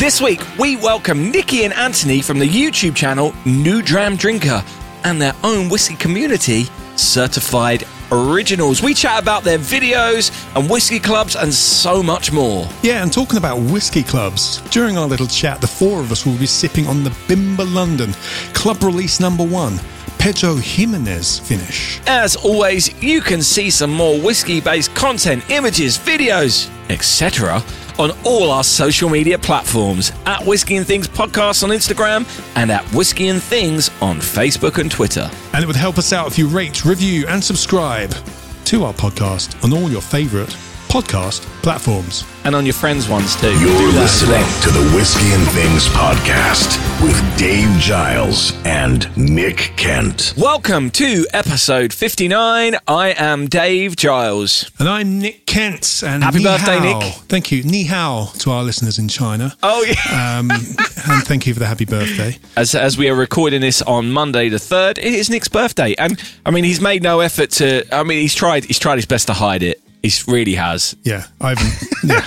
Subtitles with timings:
[0.00, 4.64] This week, we welcome Nikki and Anthony from the YouTube channel New Dram Drinker
[5.04, 6.64] and their own whiskey community,
[6.96, 8.82] Certified Originals.
[8.82, 12.66] We chat about their videos and whiskey clubs and so much more.
[12.82, 16.38] Yeah, and talking about whiskey clubs, during our little chat, the four of us will
[16.38, 18.14] be sipping on the Bimber London
[18.54, 19.78] Club Release Number One,
[20.18, 22.00] Pedro Jimenez finish.
[22.06, 27.62] As always, you can see some more whiskey based content, images, videos, etc.
[27.98, 32.26] on all our social media platforms at Whiskey and Things Podcast on Instagram
[32.56, 35.30] and at Whiskey and Things on Facebook and Twitter.
[35.52, 38.14] And it would help us out if you rate, review, and subscribe
[38.66, 40.50] to our podcast on all your favourite
[40.88, 42.24] podcast platforms.
[42.42, 43.50] And on your friends' ones too.
[43.60, 44.62] You're Do that as listening well.
[44.62, 50.32] to the Whiskey and Things podcast with Dave Giles and Nick Kent.
[50.38, 52.76] Welcome to episode 59.
[52.88, 54.70] I am Dave Giles.
[54.78, 56.02] And I'm Nick Kent.
[56.04, 56.98] And Happy birthday, hao.
[57.00, 57.12] Nick.
[57.28, 57.62] Thank you.
[57.62, 59.54] Ni hao to our listeners in China.
[59.62, 60.38] Oh, yeah.
[60.38, 62.38] Um, and thank you for the happy birthday.
[62.56, 65.94] As, as we are recording this on Monday the 3rd, it is Nick's birthday.
[65.98, 69.06] And I mean, he's made no effort to, I mean, he's tried, he's tried his
[69.06, 69.82] best to hide it.
[70.02, 70.96] He really has.
[71.02, 71.58] Yeah, I've.
[72.04, 72.24] Yeah.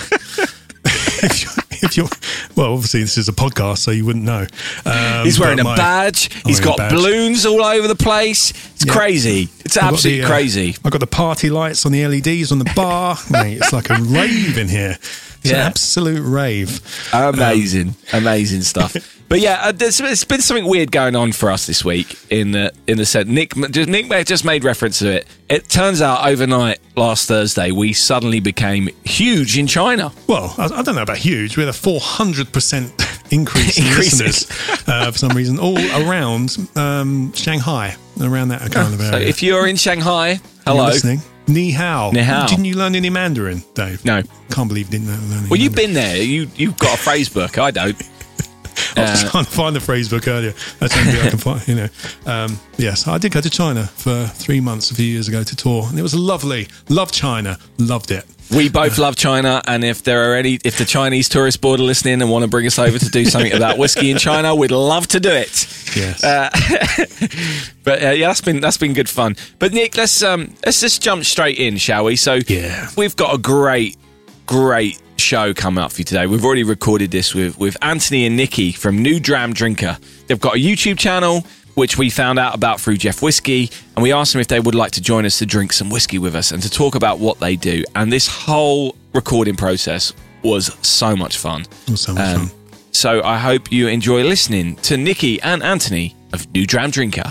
[0.86, 2.08] if, you're, if you're,
[2.56, 4.46] well, obviously this is a podcast, so you wouldn't know.
[4.86, 6.30] Um, He's wearing a my- badge.
[6.36, 6.92] I'm He's got badge.
[6.92, 8.50] balloons all over the place.
[8.74, 8.92] It's Yeah.
[8.92, 9.48] crazy.
[9.64, 10.76] It's I've absolutely the, uh, crazy.
[10.84, 13.16] I've got the party lights on the LEDs on the bar.
[13.30, 14.98] Mate, it's like a rave in here.
[15.42, 16.80] It's an absolute rave.
[17.12, 18.96] Amazing, amazing stuff.
[19.28, 22.16] But yeah, uh, there's, there's been something weird going on for us this week.
[22.30, 25.26] In the in the set, Nick just, Nick just made reference to it.
[25.48, 30.12] It turns out overnight last Thursday, we suddenly became huge in China.
[30.26, 31.56] Well, I, I don't know about huge.
[31.56, 34.46] We had a 400% increase in listeners
[34.88, 39.12] uh, for some reason, all around um, Shanghai, around that kind of area.
[39.12, 40.86] So if you're in Shanghai, You're hello.
[40.86, 41.20] listening.
[41.46, 42.10] Ni hao.
[42.10, 42.46] Ni hao.
[42.46, 44.02] Didn't you learn any Mandarin, Dave?
[44.04, 44.22] No.
[44.50, 46.16] Can't believe you didn't learn any Well, you've been there.
[46.16, 47.58] You you've got a phrase book.
[47.58, 48.00] I don't.
[48.96, 50.54] I was Uh, trying to find the phrase book earlier.
[50.78, 51.88] That's the only I can find, you know.
[52.26, 55.56] Um, yes, I did go to China for three months a few years ago to
[55.56, 56.68] tour, and it was lovely.
[56.88, 57.58] Loved China.
[57.78, 58.24] Loved it.
[58.54, 61.84] We both love China, and if there are any, if the Chinese tourist board are
[61.84, 64.70] listening and want to bring us over to do something about whiskey in China, we'd
[64.70, 65.66] love to do it.
[65.96, 66.22] Yes.
[67.84, 69.36] But uh, yeah, that's been that's been good fun.
[69.58, 72.16] But Nick, let's um let's just jump straight in, shall we?
[72.16, 72.88] So Yeah.
[72.96, 73.96] we've got a great
[74.46, 76.26] great show coming up for you today.
[76.26, 79.98] We've already recorded this with with Anthony and Nikki from New Dram Drinker.
[80.26, 84.12] They've got a YouTube channel which we found out about through Jeff Whiskey, and we
[84.12, 86.52] asked them if they would like to join us to drink some whiskey with us
[86.52, 87.82] and to talk about what they do.
[87.96, 90.12] And this whole recording process
[90.44, 91.64] was so much fun.
[91.96, 92.56] So much Um, fun.
[92.92, 97.28] so I hope you enjoy listening to Nikki and Anthony of New Dram Drinker.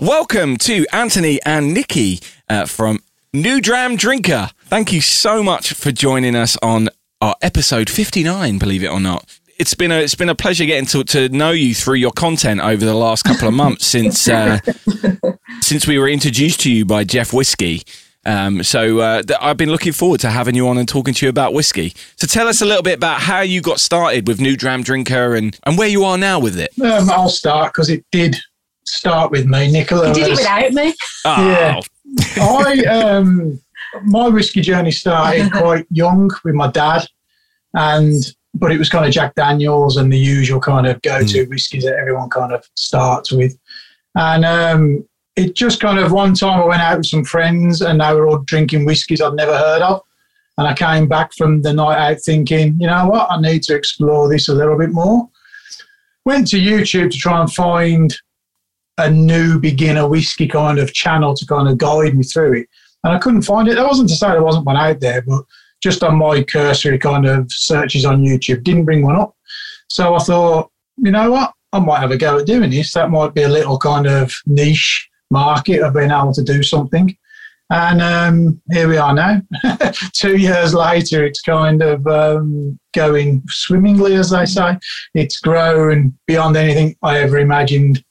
[0.00, 3.00] Welcome to Anthony and Nikki uh, from
[3.34, 4.48] New Dram Drinker.
[4.64, 6.88] Thank you so much for joining us on
[7.20, 9.38] our episode 59, believe it or not.
[9.58, 12.62] It's been a it's been a pleasure getting to, to know you through your content
[12.62, 14.60] over the last couple of months since uh,
[15.60, 17.82] since we were introduced to you by Jeff Whiskey.
[18.24, 21.26] Um, so uh, th- I've been looking forward to having you on and talking to
[21.26, 21.92] you about whiskey.
[22.16, 25.34] So tell us a little bit about how you got started with New Dram Drinker
[25.34, 26.70] and, and where you are now with it.
[26.80, 28.36] Um, I'll start because it did
[28.90, 30.08] start with me, Nicola.
[30.08, 30.94] You did it without me.
[31.24, 33.60] Oh, I um,
[34.04, 37.06] my whiskey journey started quite young with my dad,
[37.74, 38.22] and
[38.54, 41.96] but it was kind of Jack Daniels and the usual kind of go-to whiskies that
[41.96, 43.56] everyone kind of starts with,
[44.16, 45.04] and um,
[45.36, 48.28] it just kind of one time I went out with some friends and they were
[48.28, 50.02] all drinking whiskies I'd never heard of.
[50.58, 53.74] And I came back from the night out thinking, you know what, I need to
[53.74, 55.28] explore this a little bit more.
[56.26, 58.14] Went to YouTube to try and find
[59.00, 62.68] a new beginner whiskey kind of channel to kind of guide me through it.
[63.04, 63.76] And I couldn't find it.
[63.76, 65.44] That wasn't to say there wasn't one out there, but
[65.82, 69.34] just on my cursory kind of searches on YouTube, didn't bring one up.
[69.88, 71.52] So I thought, you know what?
[71.72, 72.92] I might have a go at doing this.
[72.92, 77.16] That might be a little kind of niche market of being able to do something.
[77.70, 79.40] And um, here we are now.
[80.12, 84.76] Two years later, it's kind of um, going swimmingly, as they say.
[85.14, 88.04] It's grown beyond anything I ever imagined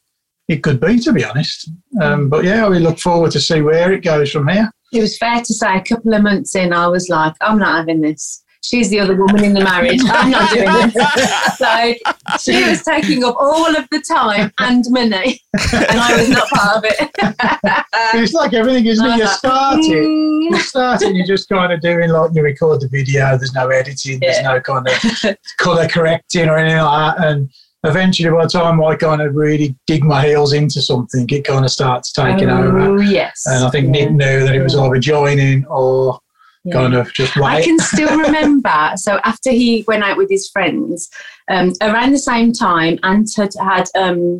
[0.50, 1.69] it could be, to be honest.
[2.01, 4.69] Um, but yeah, we look forward to see where it goes from here.
[4.92, 7.78] It was fair to say a couple of months in, I was like, I'm not
[7.78, 8.44] having this.
[8.62, 10.01] She's the other woman in the marriage.
[10.06, 11.60] I'm not doing this.
[11.62, 12.01] like,
[12.42, 15.40] she was taking up all of the time and money,
[15.74, 17.10] and I was not part of it.
[18.16, 19.18] it's like everything, isn't it?
[19.18, 20.51] You start it, Mm.
[20.51, 23.38] you start it, you're just kind of doing like you record the video.
[23.38, 24.19] There's no editing.
[24.19, 27.28] There's no kind of color correcting or anything like that.
[27.28, 27.50] And
[27.83, 31.65] eventually, by the time I kind of really dig my heels into something, it kind
[31.65, 32.79] of starts taking over.
[32.79, 33.43] Oh, yes.
[33.45, 36.19] And I think Nick knew that it was either joining or
[36.65, 36.73] Yeah.
[36.73, 38.91] kind of just I can still remember.
[38.95, 41.09] So after he went out with his friends,
[41.49, 43.85] um, around the same time, Ant had had.
[43.95, 44.39] Um,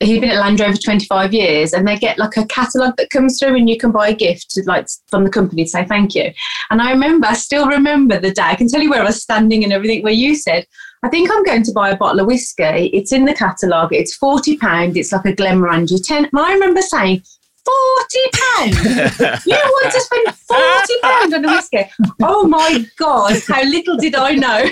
[0.00, 3.38] He'd been at Land Rover 25 years, and they get like a catalogue that comes
[3.38, 6.16] through, and you can buy a gift to, like from the company to say thank
[6.16, 6.32] you.
[6.70, 8.42] And I remember, I still remember the day.
[8.42, 10.02] I can tell you where I was standing and everything.
[10.02, 10.66] Where you said,
[11.02, 12.90] "I think I'm going to buy a bottle of whiskey.
[12.92, 13.92] It's in the catalogue.
[13.92, 14.96] It's forty pound.
[14.96, 16.24] It's like a Glenmorangie ten.
[16.26, 17.22] And I remember saying,
[17.64, 18.84] 40 pounds.
[19.46, 21.88] you want to spend 40 pounds on a whiskey?
[22.20, 24.64] Oh my God, how little did I know.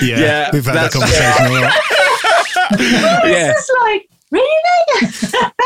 [0.00, 1.72] Yeah, Yeah, we've had that that's- conversation a lot.
[3.26, 5.62] yeah, It's just like, really?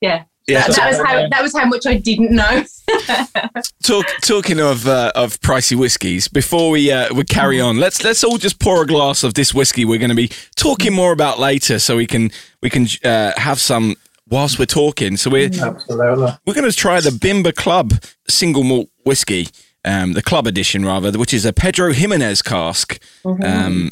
[0.00, 0.24] yeah.
[0.46, 0.66] Yeah.
[0.66, 2.64] That, that was how that was how much I didn't know.
[3.82, 8.24] Talk, talking of uh, of pricey whiskies, before we uh, we carry on, let's let's
[8.24, 9.84] all just pour a glass of this whiskey.
[9.84, 12.30] We're going to be talking more about later, so we can
[12.60, 13.94] we can uh, have some
[14.28, 15.16] whilst we're talking.
[15.16, 16.32] So we're Absolutely.
[16.44, 17.94] we're going to try the Bimber Club
[18.28, 19.48] single malt whiskey,
[19.84, 23.00] um, the club edition rather, which is a Pedro Jimenez cask.
[23.24, 23.90] Um, uh,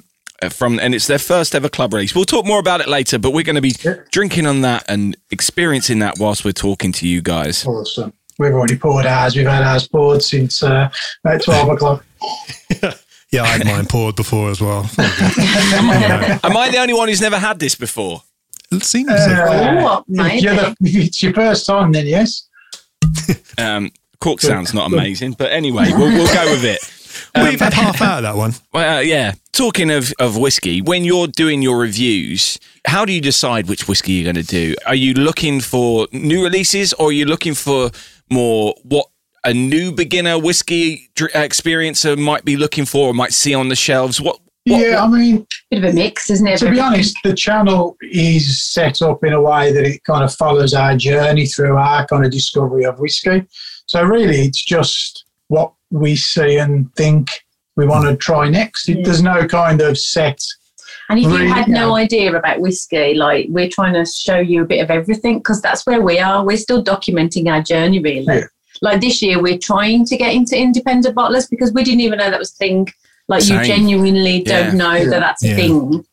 [0.49, 2.15] from and it's their first ever club release.
[2.15, 3.75] We'll talk more about it later, but we're going to be
[4.11, 7.67] drinking on that and experiencing that whilst we're talking to you guys.
[7.67, 8.13] Awesome.
[8.39, 9.37] We've already poured ours.
[9.37, 10.89] We've had ours poured since uh,
[11.25, 12.05] about 12 o'clock.
[13.33, 14.91] Yeah, I had mine poured before as well.
[14.99, 16.39] Yeah.
[16.43, 18.23] Am I the only one who's never had this before?
[18.73, 22.49] It seems if, you're the, if it's your first time, then yes.
[23.57, 26.81] Um, Cork sounds not amazing, but anyway, we'll, we'll go with it.
[27.35, 28.53] We've had half out of that one.
[28.73, 29.35] Well, uh, yeah.
[29.53, 34.12] Talking of, of whiskey, when you're doing your reviews, how do you decide which whiskey
[34.12, 34.75] you're going to do?
[34.87, 37.91] Are you looking for new releases or are you looking for
[38.31, 39.06] more what
[39.44, 43.77] a new beginner whiskey dr- experiencer might be looking for or might see on the
[43.77, 44.21] shelves?
[44.21, 44.38] What?
[44.67, 46.59] what yeah, I mean, Bit of a mix, isn't it?
[46.59, 50.35] to be honest, the channel is set up in a way that it kind of
[50.35, 53.47] follows our journey through our kind of discovery of whiskey.
[53.87, 57.29] So really, it's just what we see and think
[57.77, 58.89] we want to try next.
[58.89, 60.41] It, There's no kind of set.
[61.09, 64.63] And if Really, you had no idea about whiskey, like we're trying to show you
[64.63, 66.45] a bit of everything because that's where we are.
[66.45, 68.25] We're still documenting our journey, really.
[68.27, 68.45] Yeah.
[68.83, 72.31] Like this year, we're trying to get into independent bottlers because we didn't even know
[72.31, 72.89] that was a thing.
[73.29, 73.59] Like Same.
[73.61, 75.05] you genuinely don't know Yeah.
[75.11, 75.53] that that's Yeah.
[75.53, 76.05] a thing.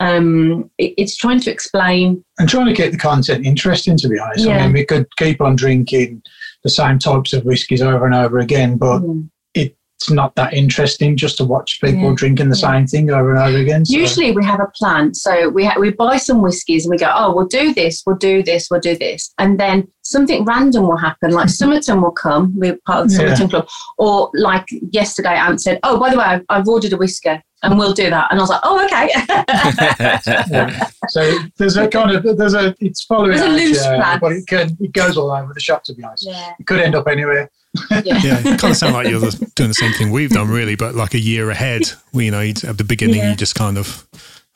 [0.00, 2.24] Um, it, it's trying to explain.
[2.38, 4.46] and trying to get the content interesting, to be honest.
[4.46, 6.22] I mean, we could keep on drinking
[6.64, 9.28] the same types of whiskies over and over again, but Mm.
[10.04, 12.14] It's not that interesting just to watch people Yeah.
[12.14, 12.72] drinking the Yeah.
[12.72, 13.86] same thing over and over again.
[13.86, 15.14] So- Usually, we have a plan.
[15.14, 18.16] So we ha- we buy some whiskies and we go, oh, we'll do this, we'll
[18.16, 21.30] do this, we'll do this, and then something random will happen.
[21.30, 22.52] Like Summerton will come.
[22.54, 23.34] We're part of the Yeah.
[23.34, 26.96] Summerton Club, or like yesterday, Ant said, oh, by the way, I've, I've ordered a
[26.98, 27.40] whiskey.
[27.62, 29.08] And we'll do that, and I was like, "Oh, okay."
[30.50, 30.86] Yeah.
[31.08, 34.18] So there's a kind of there's a it's following There's a loose plan.
[34.20, 35.82] but it can it goes all over the shop.
[35.84, 37.50] To be honest, yeah, it could end up anywhere.
[37.90, 40.48] Yeah, Yeah, it kind of sound like you're the- doing the same thing we've done,
[40.48, 41.82] really, but like a year ahead.
[42.12, 43.30] We, you know, you'd- at the beginning, Yeah.
[43.30, 44.06] you just kind of,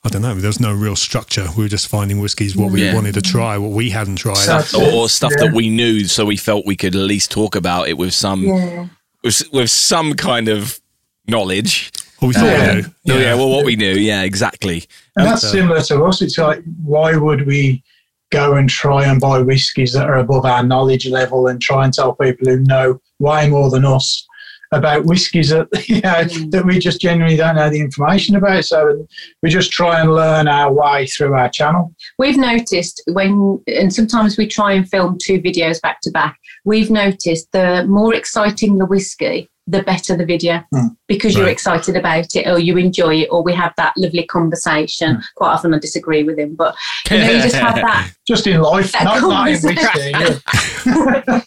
[0.03, 1.47] I don't know, there was no real structure.
[1.57, 2.93] We were just finding whiskies, what we Yeah.
[2.95, 4.45] wanted to try, what we hadn't tried.
[4.45, 5.45] That's or, or stuff Yeah.
[5.47, 8.43] that we knew, so we felt we could at least talk about it with some
[8.43, 8.87] yeah.
[9.23, 10.79] with, with some kind of
[11.27, 11.91] knowledge.
[12.19, 12.75] What we thought um, Yeah.
[12.75, 12.87] we knew.
[13.09, 14.83] Oh, yeah, well, what we knew, yeah, exactly.
[15.15, 16.21] And um, that's similar to us.
[16.21, 17.83] It's like why would we
[18.31, 21.93] go and try and buy whiskies that are above our knowledge level and try and
[21.93, 24.25] tell people who know way more than us
[24.71, 26.51] about whiskies that you know mm.
[26.51, 28.65] that we just genuinely don't know the information about.
[28.65, 29.07] So
[29.41, 31.93] we just try and learn our way through our channel.
[32.17, 36.37] We've noticed when, and sometimes we try and film two videos back to back.
[36.65, 40.87] We've noticed the more exciting the whiskey, the better the video Hmm.
[41.07, 45.15] because you're excited about it or you enjoy it or we have that lovely conversation.
[45.15, 45.21] Hmm.
[45.35, 46.75] Quite often I disagree with him, but
[47.11, 48.11] you know, you just have that.
[48.27, 50.11] Just in life, not, not in whiskey.
[50.11, 51.41] yeah.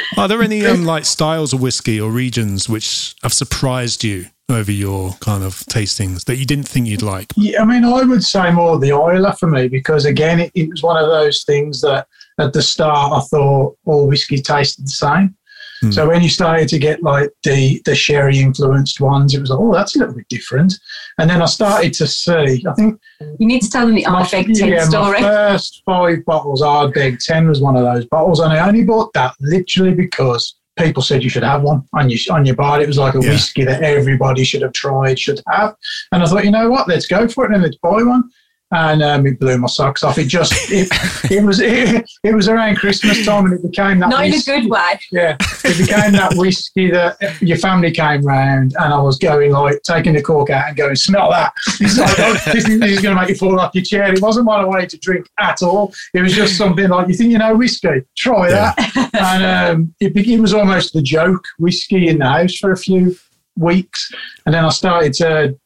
[0.16, 4.70] Are there any um, like styles of whiskey or regions which have surprised you over
[4.70, 7.32] your kind of tastings that you didn't think you'd like?
[7.36, 10.68] Yeah, I mean, I would say more the Euler for me because again, it, it
[10.68, 12.06] was one of those things that
[12.38, 15.34] at the start I thought all whiskey tasted the same.
[15.84, 15.90] Hmm.
[15.92, 19.58] So when you started to get like the the sherry influenced ones, it was like,
[19.60, 20.74] oh, that's a little bit different.
[21.18, 22.64] And then I started to see.
[22.68, 23.00] I think
[23.38, 27.18] You need to tell them the my, Ardbeg 10 yeah, my first five bottles, Ardbeg
[27.24, 31.22] ten was one of those bottles, and I only bought that literally because people said
[31.22, 32.80] you should have one on your on your bar.
[32.80, 33.30] It was like a Yeah.
[33.30, 35.76] whiskey that everybody should have tried, should have.
[36.12, 38.24] And I thought, you know what, let's go for it and let's buy one.
[38.72, 40.18] And um, it blew my socks off.
[40.18, 40.88] It just it,
[41.30, 44.08] it was it, it was around Christmas time, and it became that.
[44.08, 44.98] Not in a good way.
[45.12, 49.82] Yeah, it became that whiskey that your family came round, and I was going like
[49.82, 51.52] taking the cork out and going, "Smell that!
[51.80, 54.12] It's like, oh, this, is, this is going to make you fall off your chair."
[54.12, 55.94] It wasn't what I wanted to drink at all.
[56.12, 58.02] It was just something like, "You think you know whiskey?
[58.16, 62.72] Try that." and um, it, it was almost the joke whiskey in the house for
[62.72, 63.16] a few
[63.56, 64.10] weeks,
[64.46, 65.56] and then I started to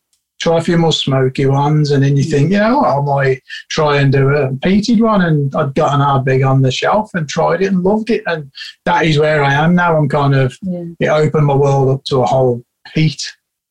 [0.40, 3.42] try a few more smoky ones, and then you think, you know, what, I might
[3.70, 7.28] try and do a peated one, and I'd got an Ardbeg on the shelf and
[7.28, 8.50] tried it and loved it, and
[8.84, 9.96] that is where I am now.
[9.96, 10.84] I'm kind of Yeah.
[11.00, 12.62] it opened my world up to a whole
[12.94, 13.22] peat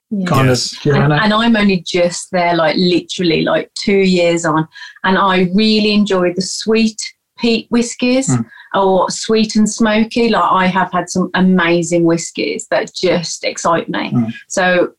[0.09, 0.25] Yeah.
[0.25, 0.74] kind Yes.
[0.74, 1.19] of And, journey.
[1.24, 4.67] and I'm only just there, like literally like two years on.
[5.03, 7.01] And I really enjoy the sweet
[7.39, 8.45] peat whiskies Mm.
[8.74, 10.29] or sweet and smoky.
[10.29, 14.12] Like I have had some amazing whiskies that just excite me.
[14.12, 14.33] Mm.
[14.47, 14.91] So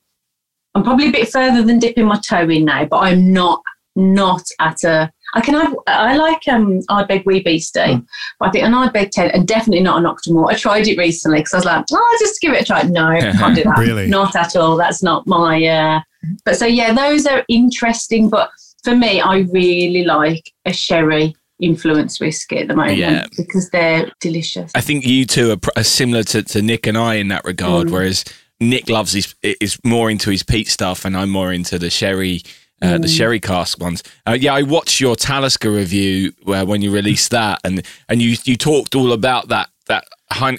[0.79, 3.63] I'm probably a bit further than dipping my toe in now, but I'm not
[3.97, 8.07] not at a I can have I like um Ardbeg Wee Beastie, Mm.
[8.39, 10.51] but I think an Ardbeg 10 and definitely not an Octomore.
[10.51, 12.83] I tried it recently because I was like, oh, I'll just give it a try.
[12.83, 13.77] No, can't do that.
[13.79, 14.07] Really?
[14.07, 14.77] Not at all.
[14.77, 16.01] That's not my uh
[16.45, 18.51] but so yeah, those are interesting, but
[18.85, 23.27] for me I really like a sherry influenced whiskey at the moment Yeah.
[23.37, 24.71] because they're delicious.
[24.77, 27.45] I think you two are, pr- are similar to, to Nick and I in that
[27.45, 27.89] regard.
[27.89, 27.91] Mm.
[27.91, 28.25] Whereas
[28.61, 32.43] Nick loves his is more into his peat stuff, and I'm more into the sherry.
[32.81, 33.03] Uh, Mm.
[33.03, 34.05] The sherry cask ones.
[34.25, 38.37] Uh, yeah, I watched your Talisker review uh, when you released that, and and you
[38.45, 40.05] you talked all about that that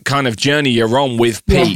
[0.03, 1.73] kind of journey you're on with Yeah.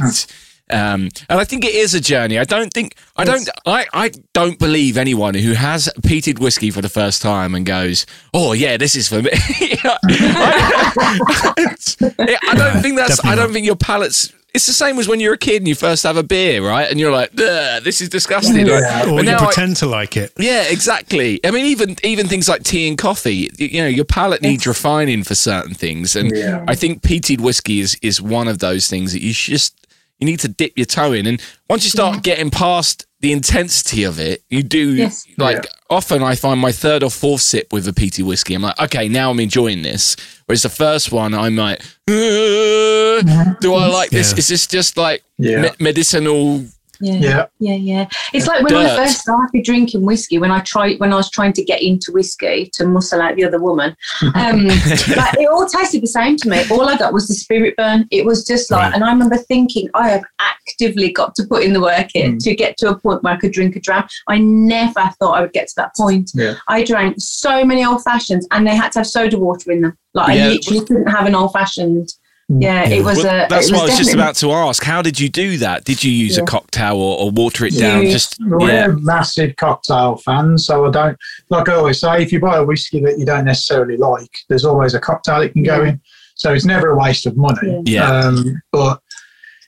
[0.70, 2.38] Um, and I think it is a journey.
[2.38, 6.80] I don't think I don't I, I don't believe anyone who has peated whiskey for
[6.80, 9.98] the first time and goes, "Oh yeah, this is for me." I,
[12.48, 13.16] I don't think that's.
[13.16, 14.32] Definitely I don't think your palate's.
[14.54, 16.88] It's the same as when you're a kid and you first have a beer, right?
[16.88, 18.78] And you're like, "This is disgusting." Yeah.
[19.00, 20.32] Like, Or you now I- pretend to like it.
[20.38, 21.40] yeah, exactly.
[21.44, 25.24] I mean, even even things like tea and coffee, you know, your palate needs refining
[25.24, 26.64] for certain things, and Yeah.
[26.68, 29.74] I think peated whiskey is is one of those things that you should just
[30.20, 34.04] you need to dip your toe in, and once you start getting past the intensity
[34.04, 35.24] of it, you do Yes.
[35.38, 38.78] like often I find my third or fourth sip with a peated whiskey, I'm like,
[38.86, 40.14] okay, now I'm enjoying this.
[40.44, 44.32] Whereas the first one, I'm like, "Uh, do I like this?
[44.32, 44.38] Yeah.
[44.38, 45.62] Is this just like Yeah.
[45.62, 46.64] me- medicinal?
[47.00, 47.14] Yeah.
[47.14, 47.46] Yeah.
[47.58, 48.08] Yeah, yeah.
[48.32, 51.52] It's like when I first started drinking whiskey, when I tried when I was trying
[51.54, 53.96] to get into whiskey to muscle out the other woman.
[54.34, 56.62] Um like it all tasted the same to me.
[56.70, 58.06] All I got was the spirit burn.
[58.10, 58.94] It was just like Right.
[58.94, 62.38] and I remember thinking, I have actively got to put in the work here Mm.
[62.44, 64.06] to get to a point where I could drink a dram.
[64.28, 66.30] I never thought I would get to that point.
[66.34, 66.54] Yeah.
[66.68, 69.96] I drank so many old fashions and they had to have soda water in them.
[70.14, 70.46] Like Yeah.
[70.46, 72.08] I literally couldn't have an old fashioned.
[72.48, 72.96] Yeah, Yeah.
[72.96, 74.82] it was Well, a that's it what I was just about to ask.
[74.82, 75.84] How did you do that?
[75.84, 78.04] Did you use a cocktail or, or water it down?
[78.04, 78.12] Yeah.
[78.12, 81.16] Just We're yeah, massive cocktail fans, so I don't
[81.48, 82.22] like I always say.
[82.22, 85.52] If you buy a whiskey that you don't necessarily like, there's always a cocktail it
[85.54, 85.88] can go Yeah.
[85.90, 86.00] in.
[86.34, 87.82] So it's never a waste of money.
[87.86, 88.10] Yeah.
[88.10, 89.00] Um, but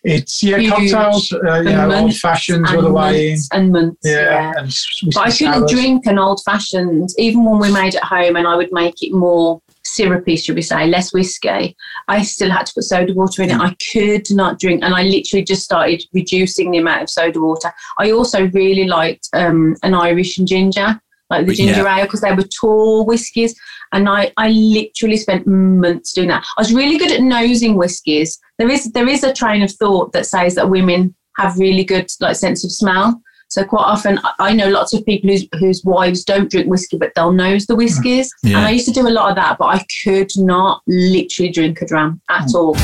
[0.05, 0.93] it's yeah, Huge.
[0.93, 1.33] cocktails.
[1.33, 3.39] Uh, you know, old fashions all the way in.
[3.53, 3.99] and months.
[4.05, 4.53] Yeah, yeah.
[4.59, 4.77] and
[5.15, 8.55] But I couldn't drink an old fashioned, even when we made at home and I
[8.55, 9.61] would make it more
[9.95, 11.77] syrupy, should we say, less whiskey.
[12.09, 13.59] I still had to put soda water in it.
[13.61, 17.73] I could not drink, and I literally just started reducing the amount of soda water.
[17.99, 21.01] I also really liked um, an Irish and ginger,
[21.31, 21.73] like the Yeah.
[21.73, 23.55] ginger ale, because they were tall whiskies.
[23.93, 26.45] And I, I literally spent months doing that.
[26.57, 28.39] I was really good at nosing whiskies.
[28.59, 32.11] There is there is a train of thought that says that women have really good
[32.21, 33.21] like sense of smell.
[33.49, 36.99] So quite often, I- I know lots of people whose, whose wives don't drink whiskey,
[36.99, 38.31] but they'll nose the whiskies.
[38.43, 38.59] Yeah.
[38.59, 41.81] And I used to do a lot of that, but I could not literally drink
[41.81, 42.55] a dram at mm.
[42.55, 42.77] all.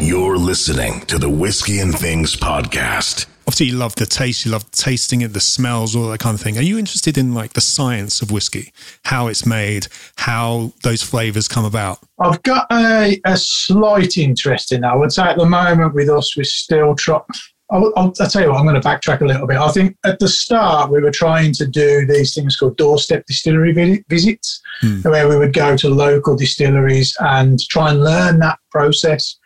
[0.00, 3.26] You're listening to the Whiskey and Things podcast.
[3.48, 6.40] Obviously, you love the taste, you love tasting it, the smells, all that kind of
[6.42, 6.58] thing.
[6.58, 8.74] Are you interested in like the science of whiskey,
[9.04, 9.86] how it's made,
[10.16, 11.98] how those flavors come about?
[12.20, 14.92] I've got a, a slight interest in that.
[14.92, 17.22] I would say at the moment with us, we're still trying.
[17.70, 19.56] I'll, I'll, I'll tell you what, I'm going to backtrack a little bit.
[19.56, 23.72] I think at the start, we were trying to do these things called doorstep distillery
[24.10, 25.00] visits, Hmm.
[25.00, 29.36] where we would go to local distilleries and try and learn that process.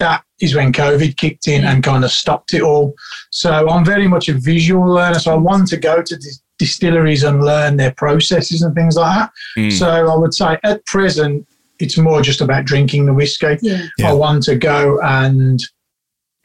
[0.00, 2.94] That is when COVID kicked in and kind of stopped it all.
[3.30, 5.20] So I'm very much a visual learner.
[5.20, 9.16] So I want to go to dis- distilleries and learn their processes and things like
[9.16, 9.30] that.
[9.56, 9.72] Mm.
[9.72, 11.46] So I would say at present,
[11.78, 13.56] it's more just about drinking the whiskey.
[13.62, 13.86] Yeah.
[13.98, 14.10] Yeah.
[14.10, 15.62] I want to go and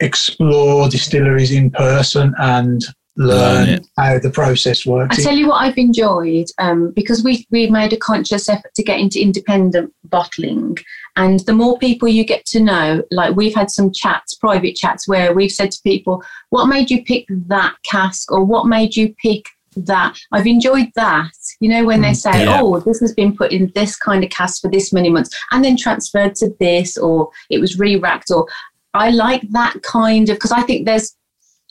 [0.00, 2.84] explore distilleries in person and
[3.18, 5.16] Learn learn how the process works.
[5.16, 5.24] I works.
[5.24, 9.00] tell you what I've enjoyed um, because we we made a conscious effort to get
[9.00, 10.78] into independent bottling,
[11.18, 15.08] and the more people you get to know, like we've had some chats, private chats,
[15.08, 19.14] where we've said to people, "What made you pick that cask?" or "What made you
[19.20, 19.44] pick
[19.76, 21.32] that?" I've enjoyed that.
[21.58, 22.60] You know, when they mm, say, Yeah.
[22.62, 25.64] "Oh, this has been put in this kind of cask for this many months, and
[25.64, 28.46] then transferred to this," or "It was re-racked," or
[28.94, 31.16] I like that kind of because I think there's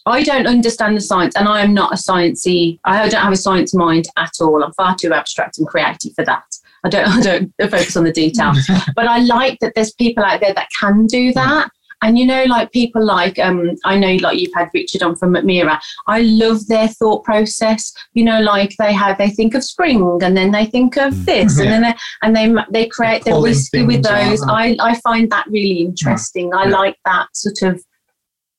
[0.06, 2.80] I don't understand the science, and I am not a sciencey.
[2.84, 4.62] I don't have a science mind at all.
[4.64, 6.46] I'm far too abstract and creative for that.
[6.86, 7.08] I don't.
[7.08, 8.54] I don't focus on the detail.
[8.96, 11.70] but I like that there's people out there that can do that.
[12.04, 15.34] And you know, like people like um, I know, like you've had Richard on from
[15.34, 15.80] Mackmyra.
[16.06, 17.92] I love their thought process.
[18.14, 21.58] You know, like they have, they think of spring, and then they think of this,
[21.60, 24.44] and then they, and they they create their whiskey with those.
[24.44, 24.50] out.
[24.50, 26.54] I I find that really interesting.
[26.54, 26.78] I Yeah.
[26.78, 27.84] like that sort of.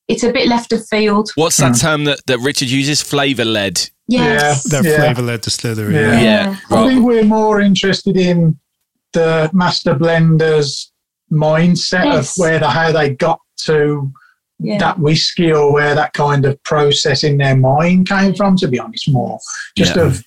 [0.09, 1.29] It's a bit left of field.
[1.35, 3.01] What's that term that, that Richard uses?
[3.01, 3.89] Flavour led.
[4.09, 4.63] Yes.
[4.63, 4.95] They're Yeah.
[4.97, 5.93] flavour led distillery.
[5.93, 6.21] Yeah.
[6.21, 6.55] Yeah.
[6.71, 8.57] I think we're more interested in
[9.13, 10.87] the master blenders
[11.31, 12.31] mindset Yes.
[12.37, 14.11] of where the how they got to
[14.59, 14.77] Yeah.
[14.79, 18.57] that whiskey or where that kind of process in their mind came from.
[18.57, 19.39] To be honest, more
[19.77, 20.03] just Yeah.
[20.03, 20.23] of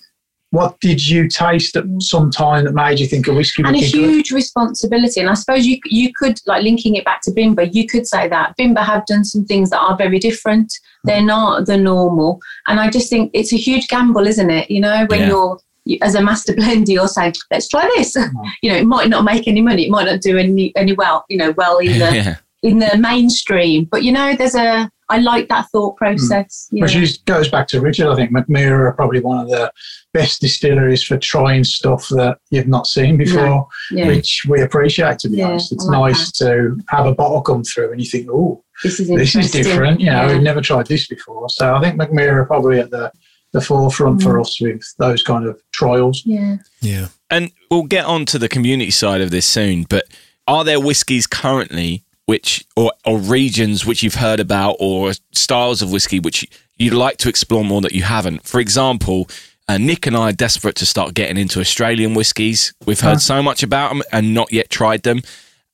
[0.52, 3.76] what did you taste at some time that made you think a whiskey would and
[3.76, 4.10] a be good?
[4.10, 5.18] huge responsibility.
[5.20, 8.28] And I suppose you you could like linking it back to Bimber, you could say
[8.28, 10.72] that Bimber have done some things that are very different.
[11.04, 14.70] They're not the normal, and I just think it's a huge gamble, isn't it?
[14.70, 15.28] You know, when Yeah.
[15.28, 15.58] you're
[16.02, 18.50] as a master blender, you're saying, "Let's try this." Mm.
[18.62, 21.24] you know, it might not make any money, it might not do any any well,
[21.30, 22.36] you know, well in the yeah.
[22.62, 23.84] in the mainstream.
[23.90, 26.04] But you know, there's a I like that thought hmm.
[26.04, 26.68] process.
[26.72, 28.08] you Which is, goes back to Richard.
[28.08, 29.70] I think Mackmyra are probably one of the
[30.14, 35.18] best distilleries for trying stuff that you've not seen before, yeah, which we appreciate.
[35.20, 38.06] To be Yeah, honest, it's like nice to have a bottle come through and you
[38.06, 40.32] think, "Oh, this is this is different." You know, Yeah.
[40.32, 41.48] we've never tried this before.
[41.50, 43.12] So I think Mackmyra are probably at the
[43.52, 44.40] the forefront for hmm.
[44.40, 46.22] us with those kind of trials.
[46.24, 46.56] Yeah.
[46.80, 47.08] Yeah.
[47.28, 50.04] And we'll get on to the community side of this soon, but
[50.46, 55.92] are there whiskies currently which or, or regions which you've heard about or styles of
[55.92, 58.44] whiskey which you'd like to explore more that you haven't?
[58.44, 59.28] For example,
[59.68, 62.74] uh, Nick and I are desperate to start getting into Australian whiskies.
[62.84, 65.22] We've heard so much about them and not yet tried them.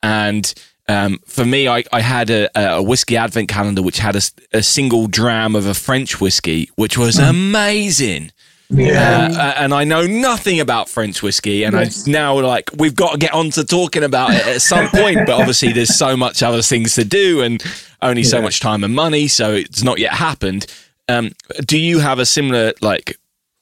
[0.03, 0.53] And
[0.89, 4.17] um, for me, I, I had a, a whiskey advent calendar which had
[4.53, 8.33] a single dram of a French whiskey, which was amazing.
[8.71, 9.29] Yeah.
[9.33, 13.13] Uh, uh, and I know nothing about French whiskey, and I now like we've got
[13.13, 15.21] to get on to talking about it at some point.
[15.27, 17.63] But obviously, there's so much other things to do, and
[18.03, 18.43] only so Yeah.
[18.45, 20.67] much time and money, so it's not yet happened.
[21.09, 21.33] Um,
[21.65, 23.17] do you have a similar like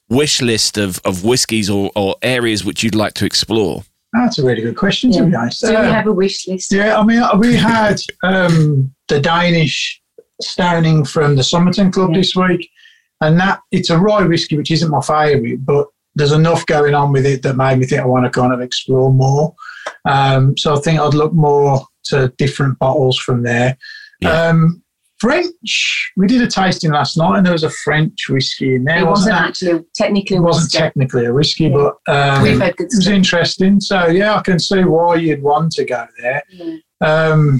[0.09, 3.83] wish list of of whiskies or, or areas which you'd like to explore?
[4.13, 5.37] That's a really good question, to be yeah.
[5.39, 5.59] honest.
[5.59, 6.71] So we Uh, have a wish list.
[6.73, 10.01] Yeah, I mean, we had um, the Danish
[10.43, 12.17] Stauning from the Somerton Club Yeah.
[12.19, 12.69] this week,
[13.21, 17.11] and that it's a rye whiskey, which isn't my favourite, but there's enough going on
[17.11, 19.53] with it that made me think I want to kind of explore more.
[20.05, 23.77] Um, so I think I'd look more to different bottles from there.
[24.21, 24.47] Yeah.
[24.49, 24.83] Um,
[25.19, 28.99] French, we did a tasting last night, and there was a French whiskey in there.
[28.99, 29.39] it wasn't it?
[29.41, 30.77] actually technically It wasn't whiskey.
[30.77, 31.69] technically a whiskey, Yeah.
[32.05, 33.79] but um, We've had good it was interesting.
[33.81, 36.43] So yeah, I can see why you'd want to go there.
[36.51, 36.77] Yeah.
[37.01, 37.59] Um,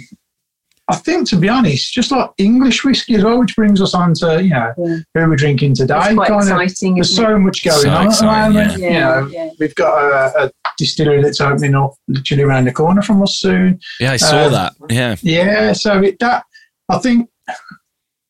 [0.90, 4.14] I think, to be honest, just like English whiskey as well, which brings us on
[4.16, 4.98] to you know Yeah.
[5.14, 5.98] who we're drinking today.
[5.98, 6.96] It's quite Kind of, exciting.
[6.96, 7.28] there's isn't it?
[7.28, 8.82] so much going So on at the exciting, moment.
[8.82, 8.88] yeah.
[8.90, 9.50] You know, Yeah.
[9.60, 13.80] we've got a, a distillery that's opening up literally around the corner from us soon.
[14.00, 14.74] Yeah, I saw Um, that.
[14.90, 16.44] Yeah, Yeah, so it, that
[16.90, 17.30] I think